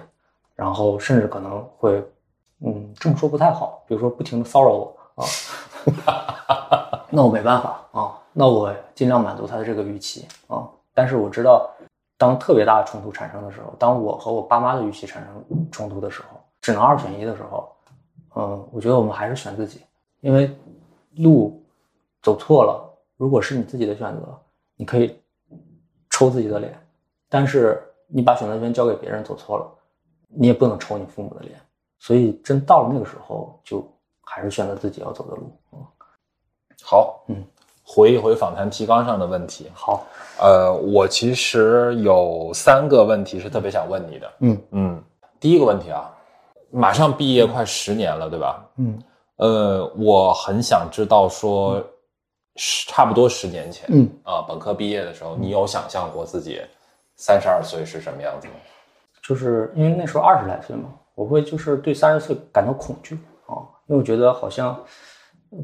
[0.54, 2.04] 然后甚至可能会，
[2.60, 5.26] 嗯，这么说不太好，比如说不停的骚扰我啊，
[7.10, 10.68] 那我没办法啊，那我尽量满足他的这个预期啊。
[10.94, 11.68] 但是我知道，
[12.18, 17.72] 当特别大的冲突产生的时候，当我和我爸妈的预期产生冲突的时候，只能二选一的时候，
[18.36, 19.82] 嗯，我觉得我们还是选自己，
[20.20, 20.56] 因为
[21.16, 21.64] 路
[22.22, 24.38] 走错了，如果是你自己的选择，
[24.76, 25.18] 你可以
[26.09, 26.78] 抽自己的脸。
[27.30, 29.68] 但是你把选择权交给别人，走错了，
[30.28, 31.59] 你也不能抽你父母的脸。
[31.97, 33.86] 所以真到了那个时候，就
[34.22, 35.51] 还是选择自己要走的路。
[36.84, 37.43] 好，嗯，
[37.84, 39.72] 回一回访谈提纲上的问题。
[39.74, 40.05] 好，
[40.39, 44.32] 呃，我其实有三个问题是特别想问你的。
[44.41, 45.03] 嗯嗯，
[45.39, 46.13] 第一个问题啊，
[46.70, 48.70] 马上毕业快十年了，对吧？
[48.78, 49.01] 嗯，
[49.38, 51.84] 呃，我很想知道说，
[52.56, 56.62] 十差不多十年前，嗯啊，本科毕业的时候，你有想象过自己？
[57.18, 58.53] 三十二岁是什么样子吗？
[59.24, 64.78] 就是因为那时候二十来岁嘛，我会就是对三十岁感到恐惧啊，因为我觉得好像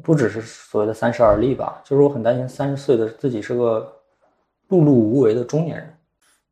[0.01, 3.81] 不只是所谓的三十而立吧，就是我很担心三十岁的自己是个
[4.69, 5.97] 碌碌无为的中年人。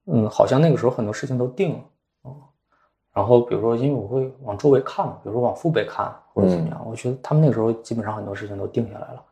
[0.07, 1.79] 嗯，好像那个时候很多事情都定了
[2.23, 2.35] 啊。
[3.13, 9.23] 然后比如说，因为我会往周围看嘛，比如说往父辈看或者怎么样，我觉得他们那个时候基本上很多事情都定下来了。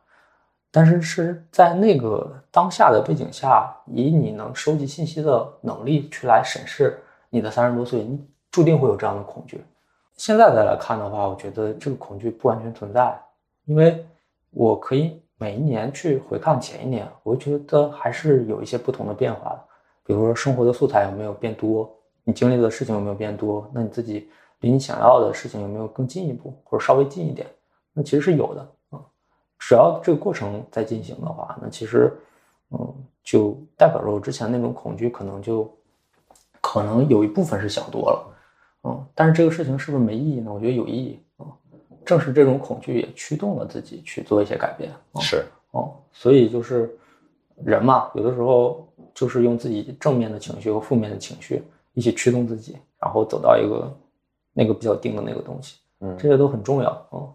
[0.70, 6.98] 但是是在那个当下的背景下，以你能收集信息的能力去来审视
[7.30, 9.62] 你的三十多岁，你注定会有这样的恐惧。
[10.16, 13.18] 现在再来看的话，我觉得这个恐惧不完全存在，
[13.64, 14.04] 因为
[14.50, 19.60] 我可以每一年去回看前一年，我觉得还是有一些不同的变化的。
[20.04, 21.90] 比如说生活的素材有没有变多，
[22.24, 24.28] 你经历的事情有没有变多，那你自己
[24.60, 27.46] 离你想要的事情有没有更进一步，或者稍微近一点？
[27.92, 28.68] 那其实是有的。
[29.58, 32.16] 只要这个过程在进行的话，那其实，
[32.70, 32.94] 嗯，
[33.24, 35.68] 就代表着我之前那种恐惧可能就，
[36.60, 38.36] 可能有一部分是想多了，
[38.84, 40.52] 嗯，但是这个事情是不是没意义呢？
[40.52, 41.46] 我觉得有意义啊，
[42.06, 46.96] 正是这种恐惧也驱动了自己去做一些改变，是，哦，所以就是
[47.64, 51.62] 人嘛，有的时候就是用自己正面的情绪和负面的情绪
[51.94, 53.92] 一起驱动自己，然后走到一个
[54.52, 57.26] 那个比较定的那个东西，嗯，这些都很重要啊。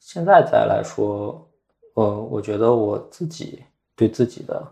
[0.00, 1.44] 现在再来说。
[1.98, 3.64] 呃，我觉得我自己
[3.96, 4.64] 对自己的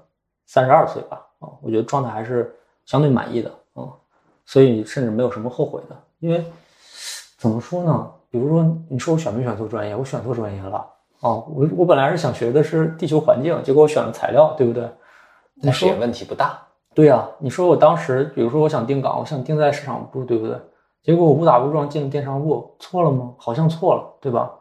[0.46, 2.54] 三十二岁吧，啊，我觉得状态还是
[2.84, 3.90] 相对满意的，啊，
[4.44, 5.96] 所以甚至没有什么后悔的。
[6.20, 6.44] 因为
[7.36, 8.12] 怎么说呢？
[8.30, 9.96] 比如说，你说我选没选错专业？
[9.96, 10.76] 我选错专业了，
[11.20, 14.88] 啊，我我本来是想学的是地球环境，结果我选了材料，对不对？
[15.60, 16.62] 但是也问题不大。
[16.94, 20.56] 对呀，你说我当时，比如说我想定岗，我想定在市场部，对不对？
[21.02, 23.34] 结果我误打误撞进了电商部，错了吗？
[23.36, 24.54] 好像错了，对吧？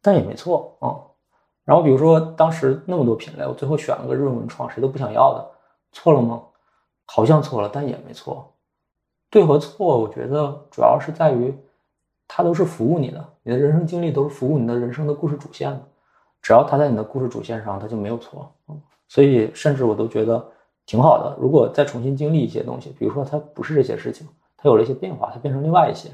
[0.00, 1.04] 但也没错，啊。
[1.68, 5.50] 然后比如说当时那么多品类，我最后选了个日文文创，谁都不想要的，
[5.92, 6.42] 错了吗？
[7.04, 8.50] 好像错了，但也没错。
[9.28, 11.54] 对和错，我觉得主要是在于，
[12.26, 15.80] 它都是服务你的，你的人生经历都是服务你的人生的故事主线的。
[16.40, 18.50] 只要它在你的故事主线上，它就没有错。
[18.68, 20.42] 嗯，所以甚至我都觉得
[20.86, 21.36] 挺好的。
[21.38, 26.08] 如果再重新经历一些东西，比如说它不是这些事情，它有了一些变化，它变成另外一些，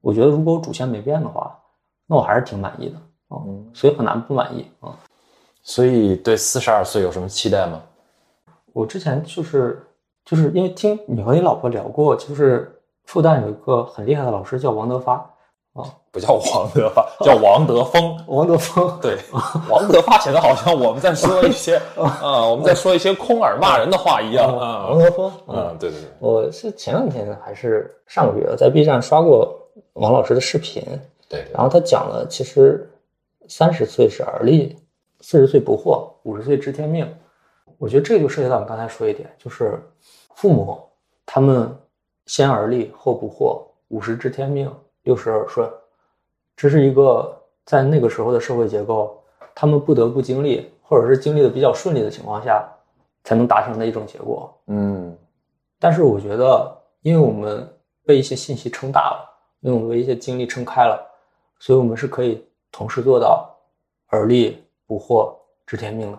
[0.00, 1.56] 我觉得如果我主线没变的话，
[2.08, 2.96] 那我还是挺满意的
[3.32, 3.40] 啊，
[3.72, 4.94] 所以很难不满意啊。
[5.62, 7.80] 所以对四十二岁有什么期待吗？
[8.72, 9.84] 我之前就是
[10.24, 15.14] 就是因为听你和你老婆聊过，就是复旦有一个很厉害的老师叫王德发
[15.74, 18.18] 啊，不叫王德发，叫王德峰。
[18.26, 19.18] 王德峰对，
[19.68, 24.88] 王德发显得好像我们在说一些 啊，我们在说一些空耳骂人的话一样啊。
[24.88, 29.56] 王德峰，嗯，对对对，我是前两天还是上个月在 B 站刷过
[29.94, 30.82] 王老师的视频，
[31.28, 32.90] 对对然后他讲了，其实
[33.54, 34.78] 三十岁是而立，
[35.20, 37.06] 四十岁不惑，五十岁知天命。
[37.76, 39.78] 我觉得这就涉及到你刚才说一点，就是
[40.34, 40.82] 父母
[41.26, 41.70] 他们
[42.24, 45.70] 先而立后不惑，五十知天命，六十耳顺，
[46.56, 49.22] 这是一个在那个时候的社会结构，
[49.54, 52.66] 他们不得不经历，或者是经历的比较顺利的情况下，
[53.22, 54.50] 才能达成的一种结果。
[54.68, 55.14] 嗯
[55.78, 57.68] 但是我觉得，因为我们
[58.06, 59.28] 被一些信息撑大了，
[59.60, 61.06] 因为我们被一些经历撑开了，
[61.58, 62.42] 所以我们是可以
[62.72, 63.54] 同时做到
[64.10, 65.32] 耳立不惑
[65.64, 66.18] 知天命的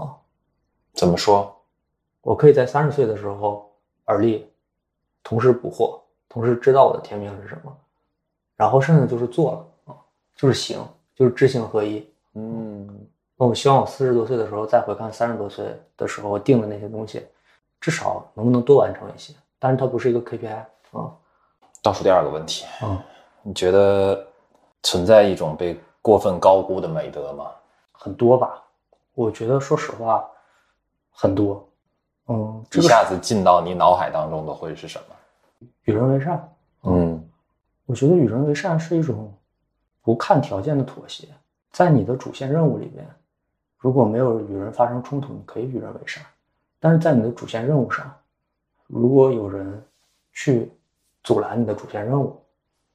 [0.00, 0.14] 啊。
[0.92, 1.52] 怎么说？
[2.22, 3.72] 我可以在三十岁的时候
[4.06, 4.48] 耳立，
[5.22, 7.76] 同时捕获，同时知道我的天命是什么，
[8.54, 9.96] 然后剩下就是做了啊，
[10.36, 10.78] 就是行，
[11.14, 12.06] 就是知行合一。
[12.34, 15.64] 嗯，那我希望我四十多岁的时候再回看三十多岁
[15.96, 17.26] 的时候定的那些东西，
[17.80, 19.32] 至少能不能多完成一些？
[19.58, 21.16] 但是它不是一个 KPI 啊。
[21.80, 23.00] 倒数第二个问题，嗯，
[23.42, 24.27] 你觉得
[24.82, 27.50] 存在一种被过分高估的美德吗？
[27.92, 28.62] 很多吧。
[29.14, 30.24] 我觉得说实话，
[31.10, 31.68] 很多。
[32.28, 35.66] 嗯，这个一下子进到你脑海当中的会是什么？
[35.84, 37.28] 与人为善，嗯
[37.86, 39.32] 我觉得与人为善是一种
[40.02, 41.26] 不看条件的妥协。
[41.72, 43.04] 在你的主线任务里边，
[43.78, 46.22] 如果没有与人发生冲突，你可以与人为善；
[46.78, 48.14] 但是在你的主线任务上，
[48.86, 49.82] 如果有人
[50.32, 50.70] 去
[51.24, 52.40] 阻拦你的主线任务，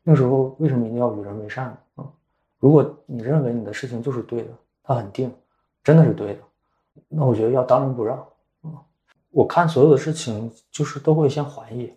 [0.04, 2.04] 那时候为什么一定要与人为善呢？
[2.04, 2.06] 啊、
[2.60, 4.50] 如果你认为你的事情就是对的，
[4.84, 5.34] 它很定，
[5.84, 6.40] 真的是对的，
[7.08, 8.18] 那我觉得要当仁不让。
[8.62, 8.84] 啊、
[9.32, 11.92] 我看所有的事情就是都会先怀疑，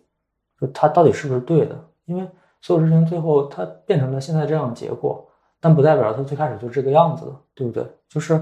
[0.59, 2.27] 就它到底是不是对的，因为
[2.61, 5.27] 所有事情最后它变成了现在这样的结果，
[5.59, 7.85] 但不代表它最开始就这个样子的，对不对？
[8.07, 8.41] 就是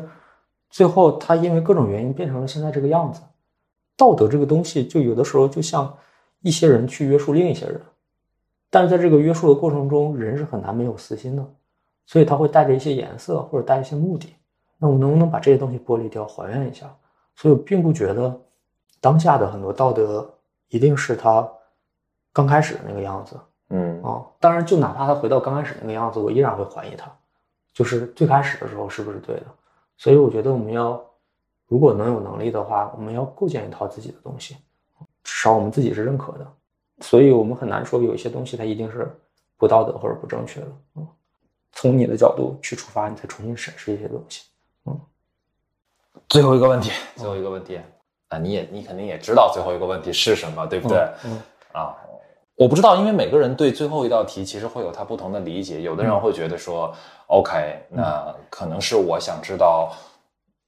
[0.69, 3.21] 最后它因为各种原因变成了现在这个样子。
[3.97, 5.91] 道德这个东西，就有的时候就像
[6.41, 7.81] 一些人去约束另一些人，
[8.69, 11.45] 但是在这个约束的过程中，人是很难没有私心的，
[12.05, 14.35] 所以他会带着一些颜色或者带一些目的。
[14.77, 16.93] 那我能不能把这些东西剥离掉，还原一下？
[17.35, 18.41] 所以我并不觉得
[18.99, 20.29] 当下的很多道德
[20.69, 21.47] 一定是他
[22.33, 23.37] 刚开始的那个样子
[23.69, 24.25] 嗯啊。
[24.39, 27.09] 当然，就哪怕他回到刚开始那个样子，我依然会怀疑他，
[27.73, 29.45] 就是最开始的时候是不是对的。
[29.97, 31.01] 所以我觉得我们要，
[31.67, 34.57] 如果能有能力的话，我们要构建一套自己的东西，
[35.23, 36.47] 至少我们自己是认可的。
[37.01, 39.09] 所以我们很难说有一些东西它一定是
[39.57, 40.67] 不道德或者不正确的。
[40.95, 41.07] 嗯，
[41.73, 44.43] 从你的角度去出发，你再重新审视一些东西。
[44.85, 44.99] 嗯
[46.29, 47.79] 最后一个问题，最后一个问题
[48.29, 50.97] 啊，你也你肯定也知道最后一个问题是什么，对不对？
[51.25, 51.39] 嗯
[51.73, 51.95] 啊，
[52.55, 55.81] 我不知道，因为每个人对最后一道题其实会有他不同的理解。
[55.81, 56.93] 有的人会觉得说、
[57.27, 59.91] o k 那可能是我想知道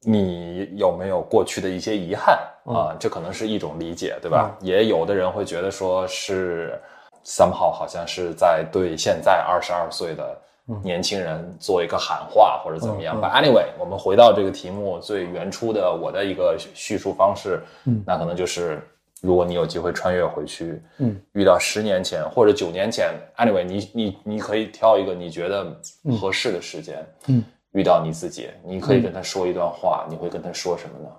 [0.03, 4.55] 你有没有过去的一些遗憾啊，这可能是一种理解，对吧？
[4.61, 6.79] 也有的人会觉得说是
[7.25, 10.37] somehow 好像是在对现在二十二岁的
[10.83, 13.15] 年轻人做一个喊话或者怎么样。
[13.17, 13.21] 嗯嗯。
[13.21, 18.03] But anyway，我们回到这个题目最原初的我的一个叙述方式，嗯。
[18.05, 18.81] 那可能就是
[19.21, 25.75] 如果你有机会穿越回去，嗯，遇到十年前或者九年前，anyway，你你你可以挑一个你觉得
[26.21, 27.43] 合适的时间，嗯，
[27.77, 31.09] 遇到你自己，你可以跟他说一段话，你会跟他说什么呢？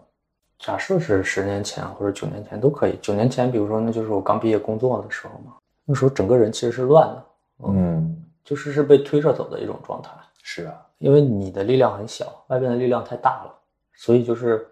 [0.58, 2.98] 假设是十年前或者九年前都可以。
[3.00, 5.54] 九年前，比如说那就是我刚毕业工作的时候嘛，
[5.84, 7.24] 那时候整个人其实是乱的，
[7.68, 10.10] 嗯，就是是被推着走的一种状态。
[10.42, 13.54] 是啊，因为你的力量很小，外边的力量太大了，
[13.94, 14.66] 所以就是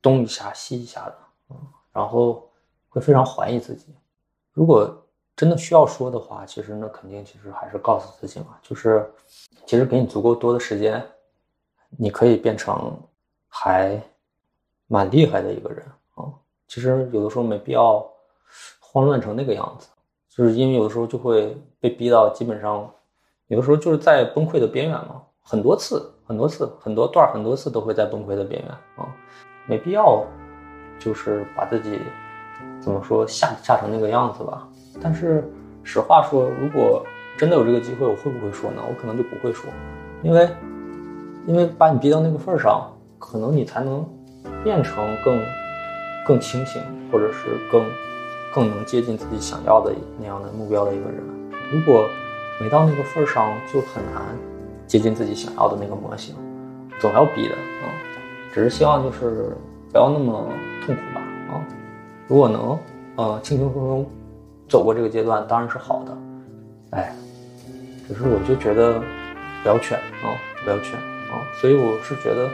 [0.00, 1.14] 东一下西一下的，
[1.50, 1.56] 嗯，
[1.92, 2.48] 然后
[2.88, 3.92] 会非常怀疑自己。
[4.52, 4.96] 如果
[5.34, 9.10] 真的需要说的话，其实那肯定其实还是告诉自己嘛，就是
[9.66, 11.04] 其实给你足够多的时间，
[11.90, 12.96] 你可以变成
[13.48, 14.00] 还
[14.86, 15.84] 蛮厉害的一个人
[16.14, 16.26] 啊。
[16.68, 18.06] 其实有的时候没必要
[18.80, 19.88] 慌乱成那个样子，
[20.28, 22.90] 就是因为有的时候就会被逼到基本上，
[23.48, 29.08] 有的时候就是在崩溃的边缘嘛，很多次、很多次、很多段、很多次都会在崩溃的边缘啊，
[29.66, 30.24] 没必要
[30.98, 32.00] 就是把自己
[32.80, 34.68] 怎么说吓吓成那个样子吧。
[35.00, 35.44] 但是
[35.82, 37.04] 实话说，如果
[37.38, 38.82] 真的有这个机会，我会不会说呢？
[38.88, 39.70] 我可能就不会说，
[40.22, 40.48] 因为
[41.46, 44.04] 因为把你逼到那个份儿上，可能你才能
[44.64, 45.40] 变成更
[46.26, 47.84] 更清醒，或者是更
[48.52, 51.22] 更能接近自己想要的那样的目标的一个人。
[51.72, 52.04] 如果
[52.60, 54.22] 没到那个份儿上，就很难
[54.86, 56.34] 接近自己想要的那个模型，
[57.00, 57.86] 总要逼的啊。
[58.52, 59.56] 只是希望就是
[59.92, 60.48] 不要那么
[60.84, 61.20] 痛苦吧
[61.50, 61.62] 啊。
[62.26, 62.78] 如果能
[63.16, 64.06] 呃轻轻松松
[64.68, 66.18] 走过这个阶段，当然是好的。
[66.90, 67.14] 哎，
[68.08, 69.00] 只是我就觉得
[69.62, 70.98] 不要劝啊，不要劝
[71.36, 71.42] 啊。
[71.60, 72.48] 所以我是觉得，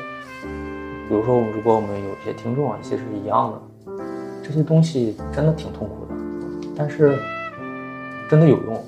[1.09, 4.05] 比如说，如果我们有一些听众啊，其实是一样的，
[4.43, 6.15] 这些东西真的挺痛苦的，
[6.77, 7.19] 但是
[8.29, 8.81] 真的有用啊。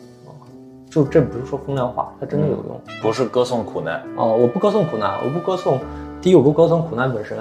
[0.91, 2.81] 就这不是说风凉话，它真的有用。
[3.03, 5.81] 不是歌颂苦难，哦，我不歌颂苦难，我不歌颂。
[6.23, 7.37] 第一，我不歌颂苦难本身；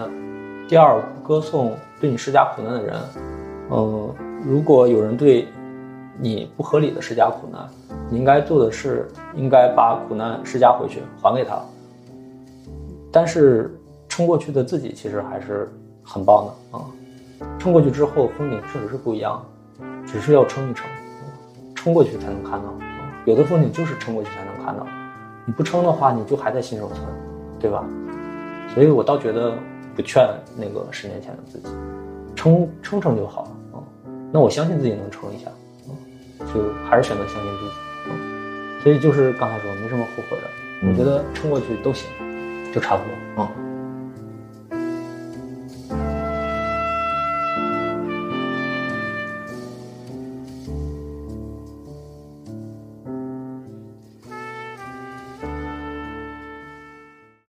[0.68, 2.96] 第二，我不歌颂对你施加苦难的人。
[3.72, 4.10] 嗯，
[4.46, 5.48] 如果有人对
[6.20, 7.62] 你不合理的施加苦难，
[8.10, 11.62] 你应该做的是应该把苦难施加回去，还给他。
[13.14, 13.80] 但是
[14.10, 15.72] 撑过去的自己其实还是
[16.04, 16.84] 很棒的啊！
[17.60, 19.46] 撑过去之后，风景确实是不一样，
[20.08, 20.88] 只是要撑一撑，
[21.76, 22.74] 撑过去才能看到。
[23.26, 24.88] 有的风景就是撑过去才能看到，
[25.46, 27.00] 你不撑的话，你就还在新手村，
[27.60, 27.86] 对吧？
[28.74, 29.54] 所以我倒觉得
[29.96, 30.28] 不劝
[30.58, 31.68] 那个十年前的自己，
[32.36, 33.84] 撑撑撑就好了啊。
[34.32, 35.52] 那我相信自己能撑一下，
[35.88, 35.94] 啊，
[36.52, 38.84] 就还是选择相信自己。
[38.84, 42.10] 所以就是刚才说没什么后悔的，我觉得撑过去都行，
[42.74, 43.04] 就差不
[43.36, 43.63] 多啊。